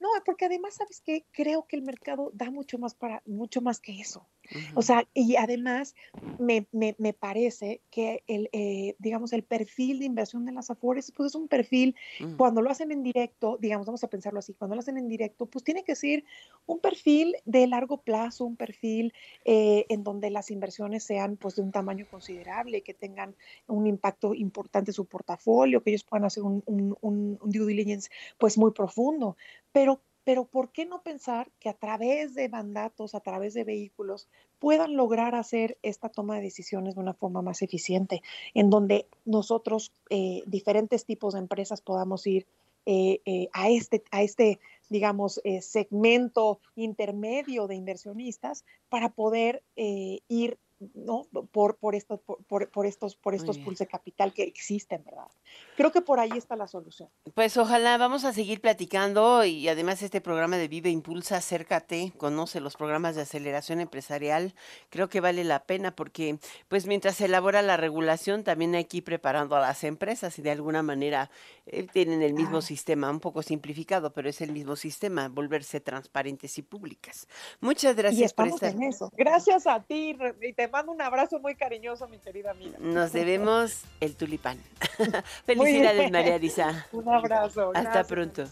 [0.00, 1.26] No, porque además, ¿sabes qué?
[1.30, 4.26] Creo que el mercado da mucho más para, mucho más que eso.
[4.74, 5.94] O sea, y además
[6.38, 11.12] me, me, me parece que el, eh, digamos, el perfil de inversión de las Afores,
[11.16, 11.94] pues es un perfil,
[12.36, 15.46] cuando lo hacen en directo, digamos, vamos a pensarlo así, cuando lo hacen en directo,
[15.46, 16.24] pues tiene que ser
[16.66, 19.12] un perfil de largo plazo, un perfil
[19.44, 23.34] eh, en donde las inversiones sean pues de un tamaño considerable, que tengan
[23.66, 28.10] un impacto importante en su portafolio, que ellos puedan hacer un, un, un due diligence
[28.38, 29.36] pues muy profundo.
[29.72, 34.28] Pero pero ¿por qué no pensar que a través de mandatos, a través de vehículos,
[34.60, 38.22] puedan lograr hacer esta toma de decisiones de una forma más eficiente,
[38.54, 42.46] en donde nosotros, eh, diferentes tipos de empresas, podamos ir
[42.86, 50.58] eh, eh, a, este, a este, digamos, segmento intermedio de inversionistas para poder ir
[50.94, 51.22] ¿no?
[51.52, 55.28] Por, por, estos, por, por estos, por estos pools de capital que existen, ¿verdad?
[55.76, 57.08] Creo que por ahí está la solución.
[57.34, 62.60] Pues ojalá vamos a seguir platicando y además este programa de Vive Impulsa, acércate, conoce
[62.60, 64.54] los programas de aceleración empresarial,
[64.88, 66.38] creo que vale la pena porque
[66.68, 70.42] pues mientras se elabora la regulación también hay que ir preparando a las empresas y
[70.42, 71.30] de alguna manera
[71.66, 76.58] eh, tienen el mismo sistema, un poco simplificado, pero es el mismo sistema, volverse transparentes
[76.58, 77.28] y públicas.
[77.60, 78.72] Muchas gracias por estar.
[78.72, 79.10] En eso.
[79.16, 82.78] Gracias a ti y te mando un abrazo muy cariñoso, mi querida amiga.
[82.78, 84.58] Nos debemos el tulipán.
[85.46, 86.86] Felicidades, María Lisa.
[86.92, 87.72] Un abrazo.
[87.74, 88.44] Hasta pronto.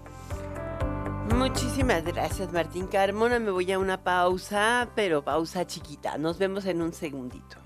[1.34, 3.38] Muchísimas gracias Martín Carmona.
[3.38, 6.18] Me voy a una pausa, pero pausa chiquita.
[6.18, 7.56] Nos vemos en un segundito.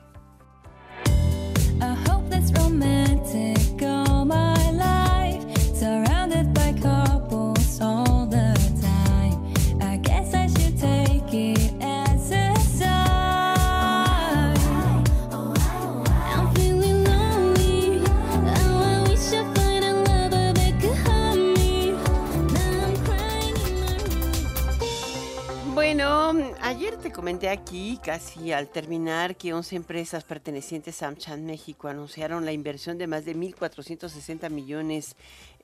[26.62, 32.46] Ayer te comenté aquí, casi al terminar, que 11 empresas pertenecientes a AmCham México anunciaron
[32.46, 35.14] la inversión de más de 1.460 millones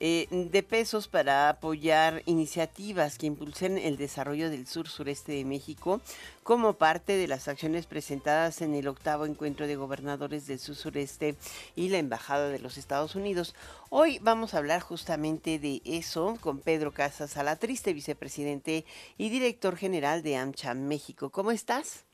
[0.01, 6.01] eh, de pesos para apoyar iniciativas que impulsen el desarrollo del sur-sureste de México
[6.43, 11.37] como parte de las acciones presentadas en el octavo encuentro de gobernadores del sur-sureste
[11.77, 13.55] y la Embajada de los Estados Unidos.
[13.91, 18.85] Hoy vamos a hablar justamente de eso con Pedro Casas Alatriste, vicepresidente
[19.17, 21.31] y director general de AmCham México.
[21.31, 22.08] ¿Cómo estás?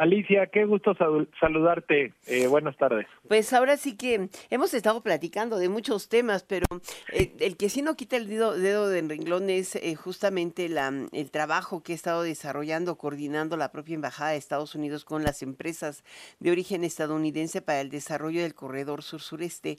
[0.00, 0.94] Alicia, qué gusto
[1.38, 2.14] saludarte.
[2.26, 3.06] Eh, buenas tardes.
[3.28, 6.66] Pues ahora sí que hemos estado platicando de muchos temas, pero
[7.12, 10.90] eh, el que sí no quita el dedo, dedo de renglón es eh, justamente la,
[11.12, 15.42] el trabajo que ha estado desarrollando, coordinando la propia Embajada de Estados Unidos con las
[15.42, 16.02] empresas
[16.38, 19.76] de origen estadounidense para el desarrollo del corredor sur-sureste.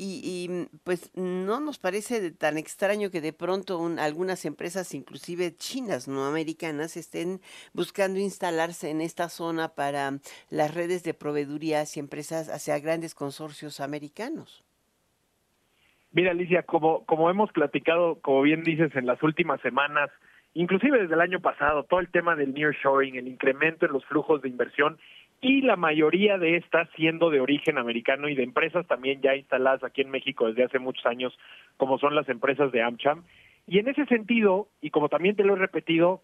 [0.00, 6.06] Y, mm, pues no nos parece tan extraño que de pronto algunas empresas, inclusive chinas,
[6.06, 7.40] no americanas, estén
[7.74, 10.12] buscando instalarse en esta zona para
[10.50, 14.62] las redes de proveedurías y empresas hacia grandes consorcios americanos.
[16.12, 20.10] Mira, Alicia, como, como hemos platicado, como bien dices, en las últimas semanas,
[20.54, 24.42] inclusive desde el año pasado, todo el tema del nearshoring, el incremento en los flujos
[24.42, 24.98] de inversión
[25.40, 29.84] y la mayoría de estas siendo de origen americano y de empresas también ya instaladas
[29.84, 31.36] aquí en México desde hace muchos años,
[31.76, 33.22] como son las empresas de AmCham.
[33.66, 36.22] Y en ese sentido, y como también te lo he repetido,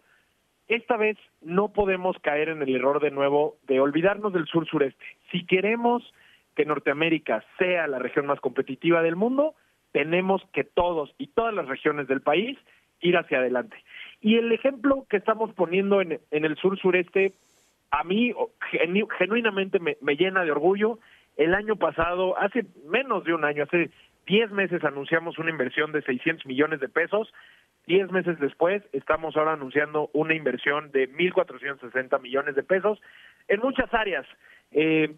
[0.67, 5.05] esta vez no podemos caer en el error de nuevo de olvidarnos del sur-sureste.
[5.31, 6.03] Si queremos
[6.55, 9.53] que Norteamérica sea la región más competitiva del mundo,
[9.91, 12.57] tenemos que todos y todas las regiones del país
[13.01, 13.77] ir hacia adelante.
[14.21, 17.33] Y el ejemplo que estamos poniendo en, en el sur-sureste,
[17.99, 18.33] a mí
[19.17, 20.99] genuinamente me, llena de orgullo.
[21.37, 23.89] El año pasado, hace menos de un año, hace
[24.27, 27.31] 10 meses anunciamos una inversión de 600 millones de pesos.
[27.87, 32.99] 10 meses después estamos ahora anunciando una inversión de 1.460 millones de pesos
[33.47, 34.25] en muchas áreas,
[34.71, 35.13] eh,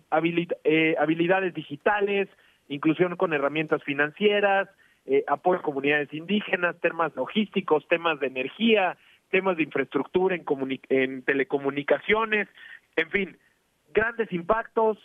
[0.63, 2.28] eh, habilidades digitales,
[2.67, 4.67] inclusión con herramientas financieras,
[5.05, 8.97] eh, apoyo a comunidades indígenas, temas logísticos, temas de energía,
[9.30, 10.45] temas de infraestructura en,
[10.89, 12.47] en telecomunicaciones,
[12.95, 13.38] en fin,
[13.93, 14.97] grandes impactos,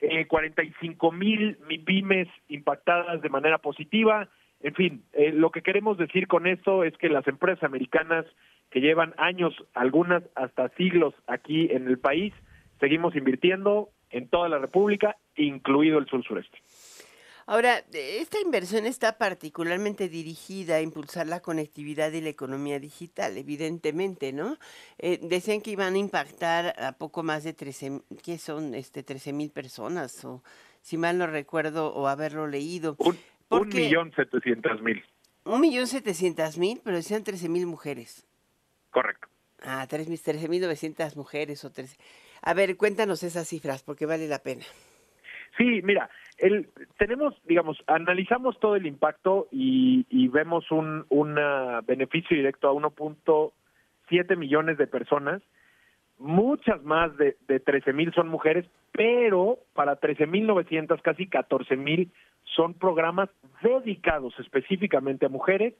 [0.00, 4.28] eh, 45 mil MIPIMES impactadas de manera positiva.
[4.62, 8.26] En fin, eh, lo que queremos decir con esto es que las empresas americanas
[8.70, 12.32] que llevan años, algunas hasta siglos aquí en el país,
[12.78, 16.58] seguimos invirtiendo en toda la República, incluido el sur sureste.
[17.50, 24.32] Ahora, esta inversión está particularmente dirigida a impulsar la conectividad y la economía digital, evidentemente,
[24.32, 24.56] ¿no?
[24.98, 28.76] Eh, decían que iban a impactar a poco más de 13, ¿qué son?
[28.76, 30.44] Este, 13 mil personas, o
[30.80, 32.94] si mal no recuerdo, o haberlo leído.
[33.00, 35.04] Un, millón setecientas mil.
[35.42, 38.28] Un millón setecientas mil, pero decían 13 mil mujeres.
[38.90, 39.26] Correcto.
[39.60, 41.96] Ah, 13 mil novecientas mujeres o 13.
[42.42, 44.64] A ver, cuéntanos esas cifras, porque vale la pena.
[45.58, 46.08] Sí, mira,
[46.40, 46.68] el,
[46.98, 51.04] tenemos, digamos, analizamos todo el impacto y, vemos un
[51.86, 55.42] beneficio directo a 1.7 millones de personas.
[56.18, 61.76] Muchas más de, de 13 mil son mujeres, pero para 13 mil 900, casi 14
[61.76, 62.12] mil,
[62.44, 63.28] son programas
[63.62, 65.74] dedicados específicamente a mujeres,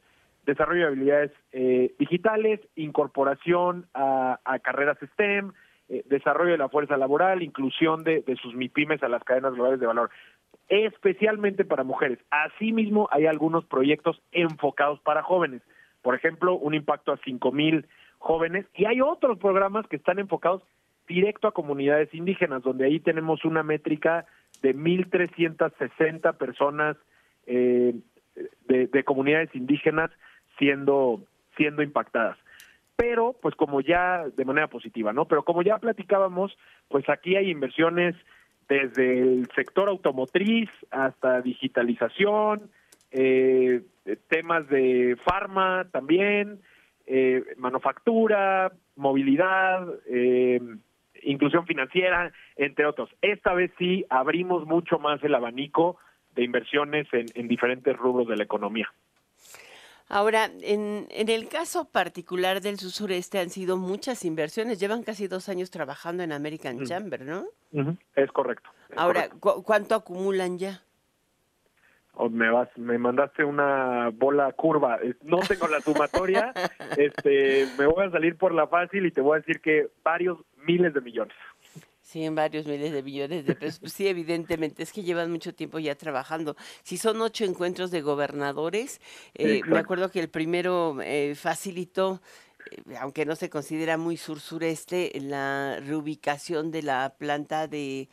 [0.46, 5.52] desarrollo de habilidades eh, digitales, incorporación a, a carreras STEM,
[5.92, 9.88] eh, desarrollo de la fuerza laboral, inclusión de, sus MIPIMES a las cadenas globales de
[9.88, 10.10] valor,
[10.70, 12.18] especialmente para mujeres.
[12.30, 15.62] Asimismo, hay algunos proyectos enfocados para jóvenes.
[16.00, 17.86] Por ejemplo, un impacto a cinco mil
[18.18, 20.62] jóvenes y hay otros programas que están enfocados
[21.08, 24.26] directo a comunidades indígenas, donde ahí tenemos una métrica
[24.62, 26.96] de 1.360 personas
[27.46, 27.94] eh,
[28.68, 30.10] de, de comunidades indígenas
[30.56, 31.20] siendo,
[31.56, 32.38] siendo impactadas
[32.96, 35.24] pero pues como ya de manera positiva, ¿no?
[35.24, 36.54] Pero como ya platicábamos,
[36.88, 38.14] pues aquí hay inversiones
[38.70, 42.70] desde el sector automotriz hasta digitalización,
[43.10, 43.82] eh,
[44.28, 46.60] temas de farma también,
[47.06, 50.60] eh, manufactura, movilidad, eh,
[51.22, 53.10] inclusión financiera, entre otros.
[53.20, 55.98] Esta vez sí abrimos mucho más el abanico
[56.36, 58.88] de inversiones en diferentes rubros de la economía.
[60.10, 64.80] Ahora, en, en, el caso particular del sureste han sido muchas inversiones.
[64.80, 67.46] Llevan casi dos años trabajando en American Chamber, ¿no?
[68.16, 68.70] Es correcto.
[68.96, 70.82] Ahora, ¿cuánto acumulan ya?
[72.14, 74.98] O me vas, me mandaste una bola curva.
[75.22, 76.52] No tengo la sumatoria.
[76.98, 80.38] este, me voy a salir por la fácil y te voy a decir que varios
[80.66, 81.36] miles de millones.
[82.10, 83.92] Sí, en varios miles de billones de pesos.
[83.92, 86.56] Sí, evidentemente, es que llevan mucho tiempo ya trabajando.
[86.82, 89.00] Si son ocho encuentros de gobernadores,
[89.34, 92.20] eh, me acuerdo que el primero eh, facilitó,
[92.72, 98.08] eh, aunque no se considera muy sur-sureste, la reubicación de la planta de,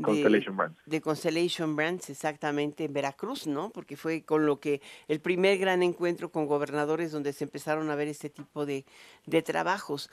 [0.00, 0.78] Constellation Brands.
[0.86, 3.68] De Constellation Brands, exactamente, en Veracruz, ¿no?
[3.68, 7.96] Porque fue con lo que el primer gran encuentro con gobernadores donde se empezaron a
[7.96, 8.86] ver este tipo de,
[9.26, 10.08] de trabajos.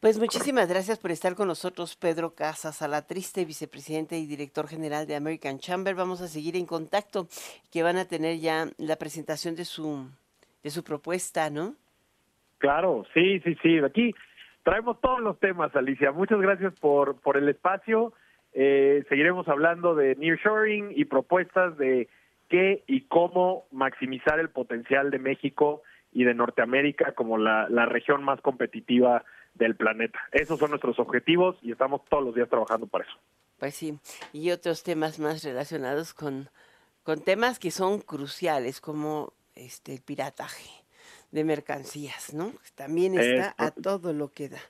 [0.00, 4.68] Pues muchísimas gracias por estar con nosotros, Pedro Casas, a la triste vicepresidente y director
[4.68, 5.94] general de American Chamber.
[5.94, 7.28] Vamos a seguir en contacto,
[7.72, 10.06] que van a tener ya la presentación de su,
[10.62, 11.76] de su propuesta, ¿no?
[12.58, 13.78] Claro, sí, sí, sí.
[13.78, 14.14] Aquí
[14.64, 16.12] traemos todos los temas, Alicia.
[16.12, 18.12] Muchas gracias por, por el espacio.
[18.52, 22.08] Eh, seguiremos hablando de nearshoring y propuestas de
[22.50, 25.82] qué y cómo maximizar el potencial de México
[26.12, 29.24] y de Norteamérica como la, la región más competitiva
[29.58, 30.18] del planeta.
[30.32, 33.16] Esos son nuestros objetivos y estamos todos los días trabajando para eso.
[33.58, 33.98] Pues sí,
[34.32, 36.50] y otros temas más relacionados con,
[37.02, 40.70] con temas que son cruciales, como este el pirataje
[41.30, 42.52] de mercancías, ¿no?
[42.74, 44.60] También está a todo lo que da.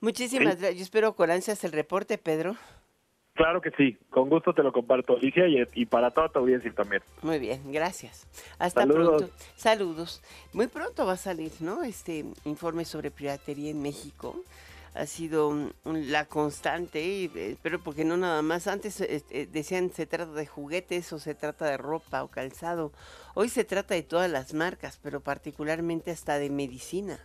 [0.00, 0.76] Muchísimas gracias.
[0.76, 2.56] Yo espero con ansias el reporte, Pedro.
[3.40, 7.02] Claro que sí, con gusto te lo comparto, Alicia, y, para toda tu audiencia también.
[7.22, 8.28] Muy bien, gracias.
[8.58, 9.30] Hasta pronto.
[9.56, 10.22] Saludos.
[10.52, 11.82] Muy pronto va a salir, ¿no?
[11.82, 14.36] Este informe sobre piratería en México
[14.92, 18.66] ha sido la constante, eh, pero porque no nada más.
[18.66, 22.92] Antes este, decían se trata de juguetes o se trata de ropa o calzado.
[23.32, 27.18] Hoy se trata de todas las marcas, pero particularmente hasta de medicina.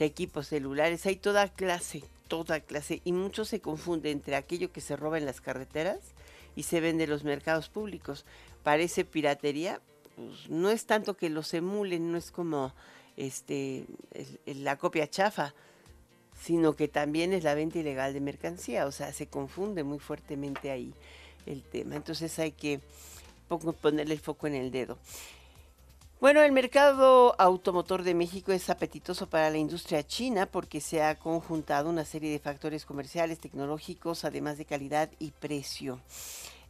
[0.00, 3.02] O equipos celulares, hay toda clase, toda clase.
[3.04, 5.98] Y mucho se confunde entre aquello que se roba en las carreteras
[6.56, 8.24] y se vende en los mercados públicos.
[8.62, 9.82] Parece piratería,
[10.16, 12.72] pues no es tanto que los emulen, no es como
[13.18, 13.84] este
[14.46, 15.54] la copia chafa
[16.40, 20.70] sino que también es la venta ilegal de mercancía, o sea, se confunde muy fuertemente
[20.70, 20.94] ahí
[21.46, 21.96] el tema.
[21.96, 22.80] Entonces hay que
[23.82, 24.98] ponerle el foco en el dedo.
[26.20, 31.18] Bueno, el mercado automotor de México es apetitoso para la industria china porque se ha
[31.18, 35.98] conjuntado una serie de factores comerciales, tecnológicos, además de calidad y precio.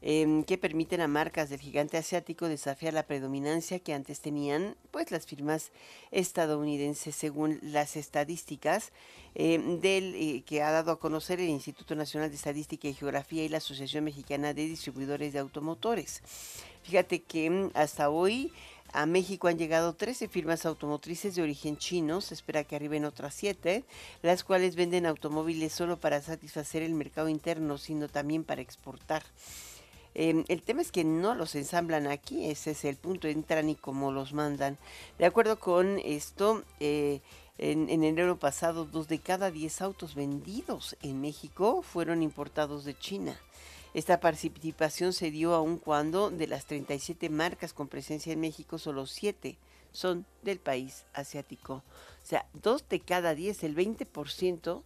[0.03, 5.11] Em, que permiten a marcas del gigante asiático desafiar la predominancia que antes tenían pues
[5.11, 5.73] las firmas
[6.11, 8.93] estadounidenses según las estadísticas
[9.35, 13.45] em, del eh, que ha dado a conocer el Instituto Nacional de Estadística y Geografía
[13.45, 16.23] y la Asociación Mexicana de Distribuidores de Automotores.
[16.83, 18.53] Fíjate que em, hasta hoy
[18.93, 23.35] a México han llegado 13 firmas automotrices de origen chino, se espera que arriben otras
[23.35, 23.85] 7,
[24.23, 29.23] las cuales venden automóviles solo para satisfacer el mercado interno, sino también para exportar.
[30.15, 33.77] Em, el tema es que no los ensamblan aquí, ese es el punto, entran y
[33.77, 34.77] como los mandan.
[35.19, 37.21] De acuerdo con esto, eh,
[37.59, 42.99] en, en, enero pasado, dos de cada diez autos vendidos en México fueron importados de
[42.99, 43.39] China.
[43.93, 49.07] Esta participación se dio aun cuando de las 37 marcas con presencia en México, solo
[49.07, 49.59] 7
[49.93, 51.75] son del país asiático.
[52.23, 54.83] O sea, dos de cada diez, el 20%,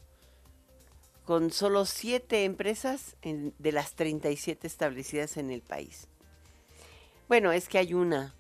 [1.25, 6.07] con solo siete empresas de las 37 establecidas en el país.
[7.29, 8.35] Bueno, es que hay una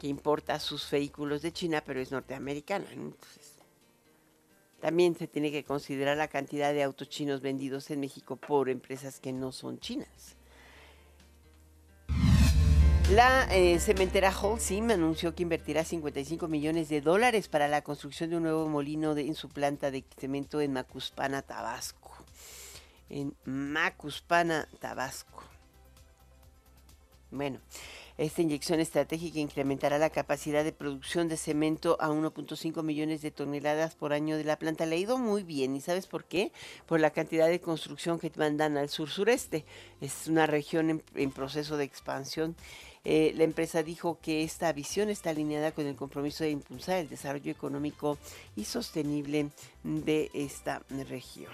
[0.00, 2.86] que importa sus vehículos de China, pero es norteamericana.
[2.92, 3.53] Entonces,
[4.84, 9.18] también se tiene que considerar la cantidad de autos chinos vendidos en México por empresas
[9.18, 10.36] que no son chinas.
[13.10, 18.36] La eh, cementera Holcim anunció que invertirá 55 millones de dólares para la construcción de
[18.36, 22.14] un nuevo molino en su planta de cemento en Macuspana, Tabasco
[23.08, 25.42] en Macuspana, Tabasco.
[27.30, 27.58] Bueno,
[28.16, 33.96] esta inyección estratégica incrementará la capacidad de producción de cemento a 1.5 millones de toneladas
[33.96, 34.86] por año de la planta.
[34.86, 35.74] Le ha ido muy bien.
[35.74, 36.52] ¿Y sabes por qué?
[36.86, 39.64] Por la cantidad de construcción que mandan al sur-sureste.
[40.00, 42.54] Es una región en, proceso de expansión.
[43.04, 47.08] Eh, la empresa dijo que esta visión está alineada con el compromiso de impulsar el
[47.08, 48.16] desarrollo económico
[48.54, 49.50] y sostenible
[49.82, 51.52] de esta región.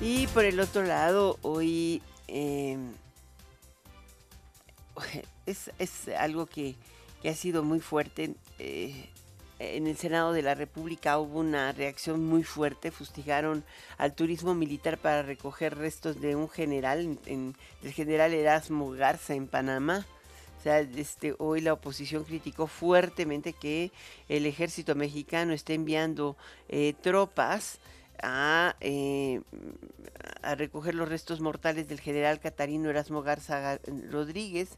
[0.00, 2.92] Y por el otro lado, hoy em,
[5.46, 5.70] es,
[6.18, 6.76] algo que,
[7.28, 8.34] ha sido muy fuerte.
[8.58, 9.08] Eh,
[9.58, 13.64] en el Senado de la República hubo una reacción muy fuerte, fustigaron
[13.96, 19.48] al turismo militar para recoger restos de un general, en, el general Erasmo Garza en
[19.48, 20.06] Panamá.
[20.58, 23.92] O sea, este, hoy la oposición criticó fuertemente que
[24.28, 26.36] el ejército mexicano esté enviando
[26.68, 27.78] eh, tropas
[28.80, 29.40] eh,
[30.42, 33.78] a, recoger los restos mortales del general Catarino Erasmo Garza
[34.10, 34.70] Rodríguez,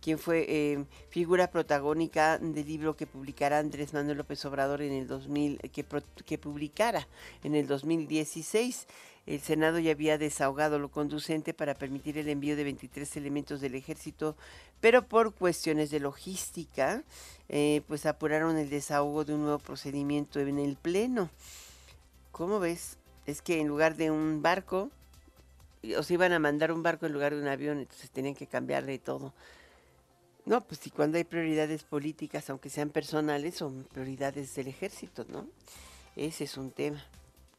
[0.00, 5.06] quien fue eh, figura protagónica del libro que publicará Andrés Manuel López Obrador en el
[5.06, 5.84] 2000, que,
[6.24, 7.08] que publicara
[7.42, 8.86] en el 2016.
[9.26, 13.74] El Senado ya había desahogado lo conducente para permitir el envío de 23 elementos del
[13.74, 14.36] ejército,
[14.80, 17.02] pero por cuestiones de logística,
[17.50, 21.28] eh, pues apuraron el desahogo de un nuevo procedimiento en el Pleno.
[22.32, 22.96] ¿Cómo ves?
[23.26, 24.90] Es que en lugar de un barco,
[25.96, 28.46] o se iban a mandar un barco en lugar de un avión, entonces tenían que
[28.46, 29.34] cambiarle todo.
[30.44, 35.46] No, pues si cuando hay prioridades políticas, aunque sean personales, son prioridades del ejército, ¿no?
[36.16, 37.04] Ese es un tema.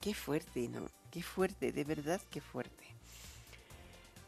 [0.01, 0.87] Qué fuerte, ¿no?
[1.11, 2.95] Qué fuerte, de verdad, qué fuerte.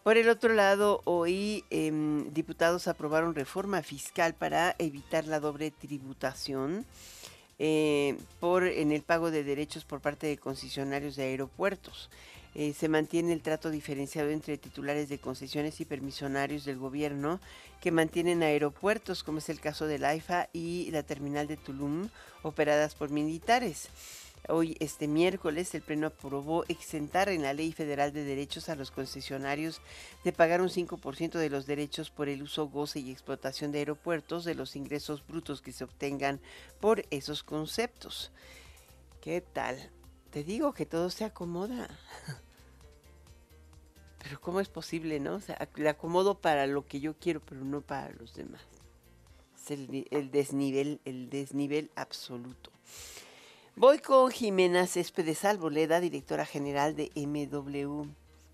[0.04, 6.86] Por el otro lado, hoy em, diputados aprobaron reforma fiscal para evitar la doble tributación
[7.60, 12.10] eh, por, en el pago de derechos por parte de concesionarios de aeropuertos.
[12.54, 17.40] Eh, se mantiene el trato diferenciado entre titulares de concesiones y permisionarios del gobierno
[17.80, 22.10] que mantienen aeropuertos, como es el caso del AIFA y la terminal de Tulum,
[22.44, 23.90] operadas por militares.
[24.50, 28.90] Hoy, este miércoles, el Pleno aprobó exentar en la Ley Federal de Derechos a los
[28.90, 29.82] concesionarios
[30.24, 34.44] de pagar un 5% de los derechos por el uso, goce y explotación de aeropuertos
[34.44, 36.42] de los ingresos brutos que se obtengan
[36.80, 38.32] por esos conceptos.
[39.22, 39.92] ¿Qué tal?
[40.32, 41.90] Te digo que todo se acomoda.
[44.24, 45.36] Pero ¿cómo es posible, no?
[45.36, 48.62] O sea, le acomodo para lo que yo quiero, pero no para los demás.
[49.56, 52.72] Es el, el desnivel, el desnivel absoluto.
[53.76, 58.06] Voy con Jimena Céspedes Alboleda, directora general de MW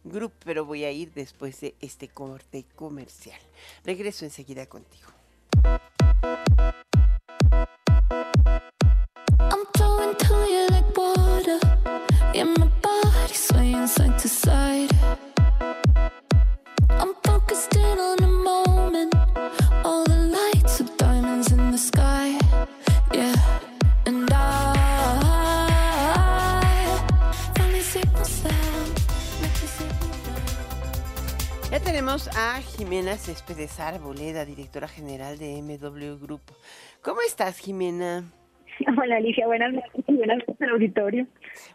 [0.03, 3.39] Group, pero voy a ir después de este corte comercial.
[3.83, 5.09] Regreso enseguida contigo.
[32.25, 36.41] A Jimena Céspedes Arboleda, directora general de MW Group.
[37.03, 38.23] ¿Cómo estás, Jimena?
[39.01, 41.27] Hola Alicia, buenas noches buenas noches al auditorio.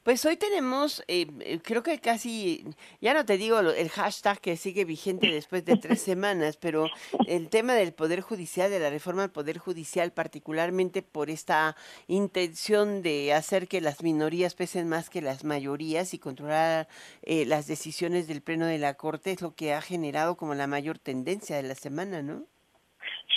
[0.03, 2.64] Pues hoy tenemos, eh, eh, creo que casi,
[3.00, 6.86] ya no te digo el hashtag que sigue vigente después de tres semanas, pero
[7.26, 11.76] el tema del Poder Judicial, de la reforma al Poder Judicial, particularmente por esta
[12.07, 16.88] intención de hacer que las minorías pesen más que las mayorías y controlar
[17.22, 20.66] eh, las decisiones del Pleno de la Corte, es lo que ha generado como la
[20.66, 22.46] mayor tendencia de la semana, ¿no?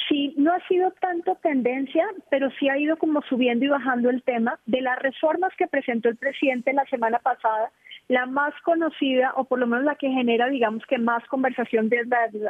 [0.08, 4.22] Sí, no ha sido tanto tendencia, pero sí ha ido como subiendo y bajando el
[4.24, 7.72] tema de las reformas que presentó el presidente la semana pasada.
[8.08, 12.08] La más conocida, o por lo menos la que genera, digamos que más conversación, es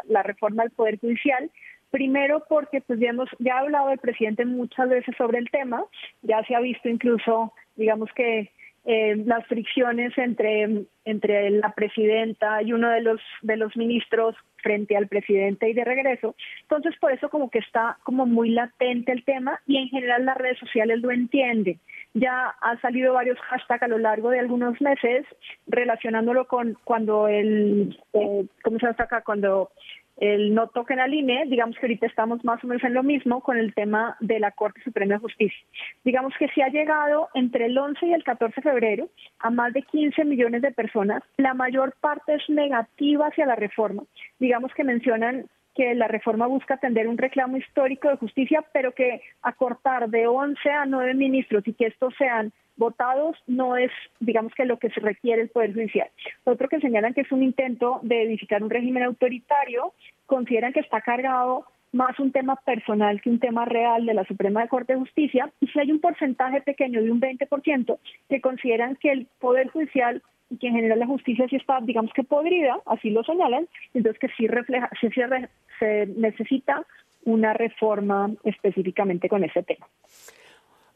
[0.08, 1.50] la, reforma al Poder Judicial.
[1.92, 5.86] Primero porque pues ya, ya ha hablado el presidente muchas veces sobre el tema,
[6.24, 8.52] ya se ha visto incluso, digamos que
[8.88, 14.96] eh, las fricciones entre, entre la presidenta y uno de los, de los ministros frente
[14.96, 16.36] al presidente y de regreso.
[16.62, 20.38] Entonces, por eso como que está como muy latente el tema y en general las
[20.38, 21.80] redes sociales lo entienden.
[22.14, 25.26] Ya ha salido varios hashtags a lo largo de algunos meses
[25.68, 29.22] relacionándolo con cuando el, eh, ¿cómo se llama acá?
[29.22, 29.72] Cuando
[30.18, 33.41] el no toquen al INE, digamos que ahorita estamos más o menos en lo mismo
[33.41, 35.66] con el tema de la Corte Suprema de Justicia.
[36.03, 39.09] Digamos que se ha llegado entre el 11 y el 14 de febrero
[39.39, 41.22] a más de 15 millones de personas.
[41.38, 44.03] La mayor parte es negativa hacia la reforma.
[44.39, 49.22] Digamos que mencionan que la reforma busca atender un reclamo histórico de justicia, pero que
[49.42, 54.66] acortar de 11 a 9 ministros y que estos sean votados no es, digamos que
[54.66, 56.10] lo que se requiere el Poder Judicial.
[56.46, 59.94] Otro que señalan que es un intento de edificar un régimen autoritario,
[60.26, 64.68] consideran que está cargado más un tema personal que un tema real de la Suprema
[64.68, 67.98] Corte de Justicia, y si hay un porcentaje pequeño de un 20%
[68.28, 72.12] que consideran que el Poder Judicial y que en general la justicia sí está, digamos
[72.14, 76.86] que podrida, así lo señalan, entonces que sí refleja, sí se, re- se necesita
[77.24, 79.88] una reforma específicamente con ese tema.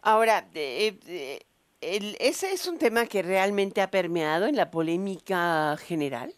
[0.02, 1.40] Ahora, eh, eh,
[1.82, 6.32] el- ¿ese es un tema que realmente ha permeado en la polémica general?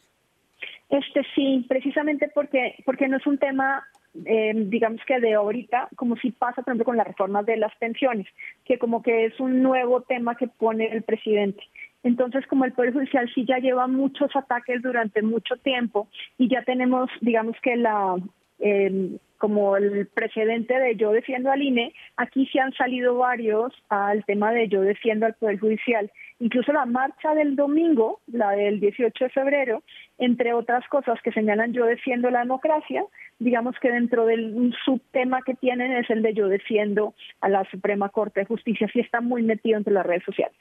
[0.89, 3.83] Este sí, precisamente porque, porque no es un tema,
[4.25, 7.73] eh, digamos que de ahorita, como si pasa, por ejemplo, con las reformas de las
[7.77, 8.27] pensiones,
[8.65, 11.63] que como que es un nuevo tema que pone el presidente.
[12.03, 16.63] Entonces, como el Poder Judicial sí ya lleva muchos ataques durante mucho tiempo y ya
[16.63, 18.17] tenemos, digamos que la,
[18.59, 24.23] eh, como el precedente de yo defiendo al INE, aquí sí han salido varios al
[24.25, 26.11] tema de yo defiendo al Poder Judicial.
[26.39, 29.83] Incluso la marcha del domingo, la del 18 de febrero,
[30.19, 33.03] entre otras cosas que señalan yo defiendo la democracia,
[33.39, 38.09] digamos que dentro del subtema que tienen es el de yo defiendo a la Suprema
[38.09, 40.55] Corte de Justicia, sí está muy metido entre las redes sociales.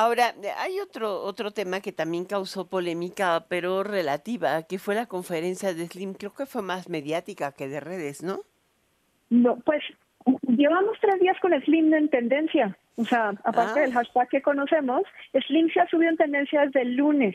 [0.00, 5.06] Ahora, eh, hay otro, otro tema que también causó polémica, pero relativa, que fue la
[5.06, 6.14] conferencia de Slim.
[6.14, 8.38] Creo que fue más mediática que de redes, ¿no?
[9.28, 9.82] No, pues
[10.46, 12.76] llevamos tres días con Slim en tendencia.
[12.94, 13.82] O sea, aparte Ah.
[13.82, 15.02] del hashtag que conocemos,
[15.48, 17.34] Slim se ha subido en tendencia desde el lunes.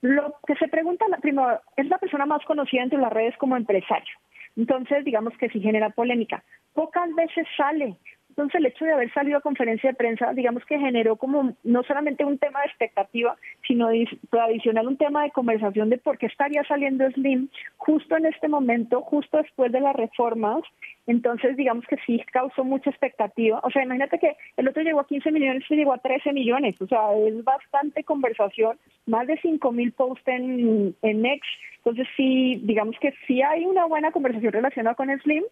[0.00, 3.56] Lo que se pregunta, la, primero, es la persona más conocida entre las redes como
[3.56, 4.14] empresario.
[4.56, 6.42] Entonces, digamos que sí genera polémica.
[6.74, 7.96] Pocas veces sale.
[8.30, 11.82] Entonces, el hecho de haber salido a conferencia de prensa, digamos que generó como no
[11.82, 16.62] solamente un tema de expectativa, sino adicional un tema de conversación de por qué estaría
[16.64, 20.62] saliendo Slim justo en este momento, justo después de las reformas.
[21.06, 23.60] Entonces, digamos que sí causó mucha expectativa.
[23.64, 26.80] O sea, imagínate que el otro llegó a 15 millones, este llegó a 13 millones.
[26.80, 31.42] O sea, es bastante conversación, más de 5 mil posts en, en X.
[31.78, 35.44] Entonces, sí, digamos que sí hay una buena conversación relacionada con Slim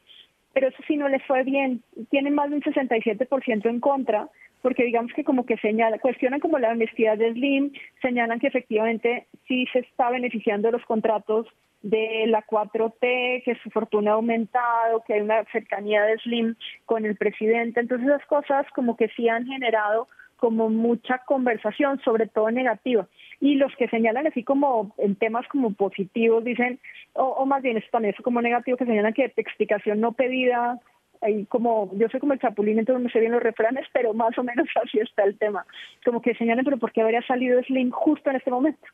[0.53, 1.83] pero eso sí no le fue bien.
[2.11, 4.29] Tienen más de un 67% en contra,
[4.63, 7.73] porque digamos que como que señala, cuestionan como la honestidad de Slim,
[8.03, 11.47] señalan que efectivamente sí se está beneficiando de los contratos
[11.83, 17.05] de la 4T, que su fortuna ha aumentado, que hay una cercanía de Slim con
[17.05, 17.81] el presidente.
[17.81, 20.09] Entonces esas cosas como que sí han generado
[20.39, 23.07] como mucha conversación, sobre todo negativa.
[23.41, 26.81] Y los que señalan así como en temas como positivos dicen,
[27.13, 30.81] o, más bien eso también es como negativo, que señalan que explicación no pedida,
[31.21, 34.37] ahí como, yo soy como el chapulín, entonces no sé bien los refranes, pero más
[34.39, 35.67] o menos así está el tema.
[36.05, 38.87] Como que señalan, pero ¿por qué habría salido Slim justo en este momento?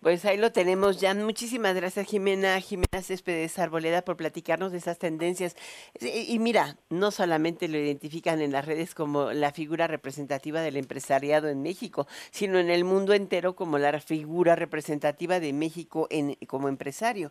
[0.00, 1.12] Pues ahí lo tenemos ya.
[1.14, 5.56] Muchísimas gracias, Jimena, Jimena Céspedes Arboleda, por platicarnos de esas tendencias.
[6.00, 11.48] Y, mira, no solamente lo identifican en las redes como la figura representativa del empresariado
[11.50, 16.70] en México, sino en el mundo entero como la figura representativa de México en, como
[16.70, 17.30] empresario.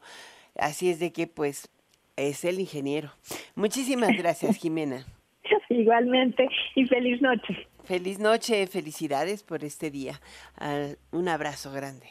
[0.56, 1.72] Así es de que, pues,
[2.18, 3.12] es el ingeniero.
[3.56, 5.06] Muchísimas gracias, Jimena.
[5.70, 7.68] Igualmente, y feliz noche.
[7.90, 10.22] Feliz noche, felicidades por este día.
[10.60, 12.08] Ah, un abrazo grande.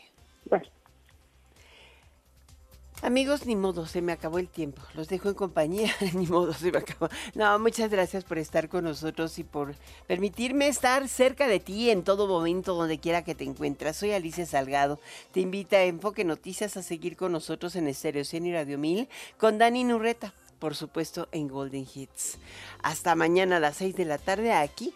[3.01, 4.83] Amigos, ni modo, se me acabó el tiempo.
[4.95, 7.09] Los dejo en compañía, ni modo, se me acabó.
[7.37, 9.76] No, muchas gracias por estar con nosotros y por
[10.09, 13.99] permitirme estar cerca de ti en todo momento, donde quiera que te encuentras.
[13.99, 14.99] Soy Alicia Salgado.
[15.31, 19.09] Te invita a Enfoque Noticias a seguir con nosotros en Estéreo Cien y Radio 1000
[19.37, 22.39] con Dani Nurreta, por supuesto, en Golden Hits.
[22.83, 24.93] Hasta mañana a las 6 de la tarde aquí,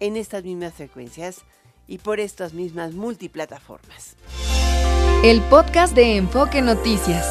[0.00, 1.42] en estas mismas frecuencias
[1.86, 4.16] y por estas mismas multiplataformas
[5.22, 7.26] el podcast de Enfoque Noticias.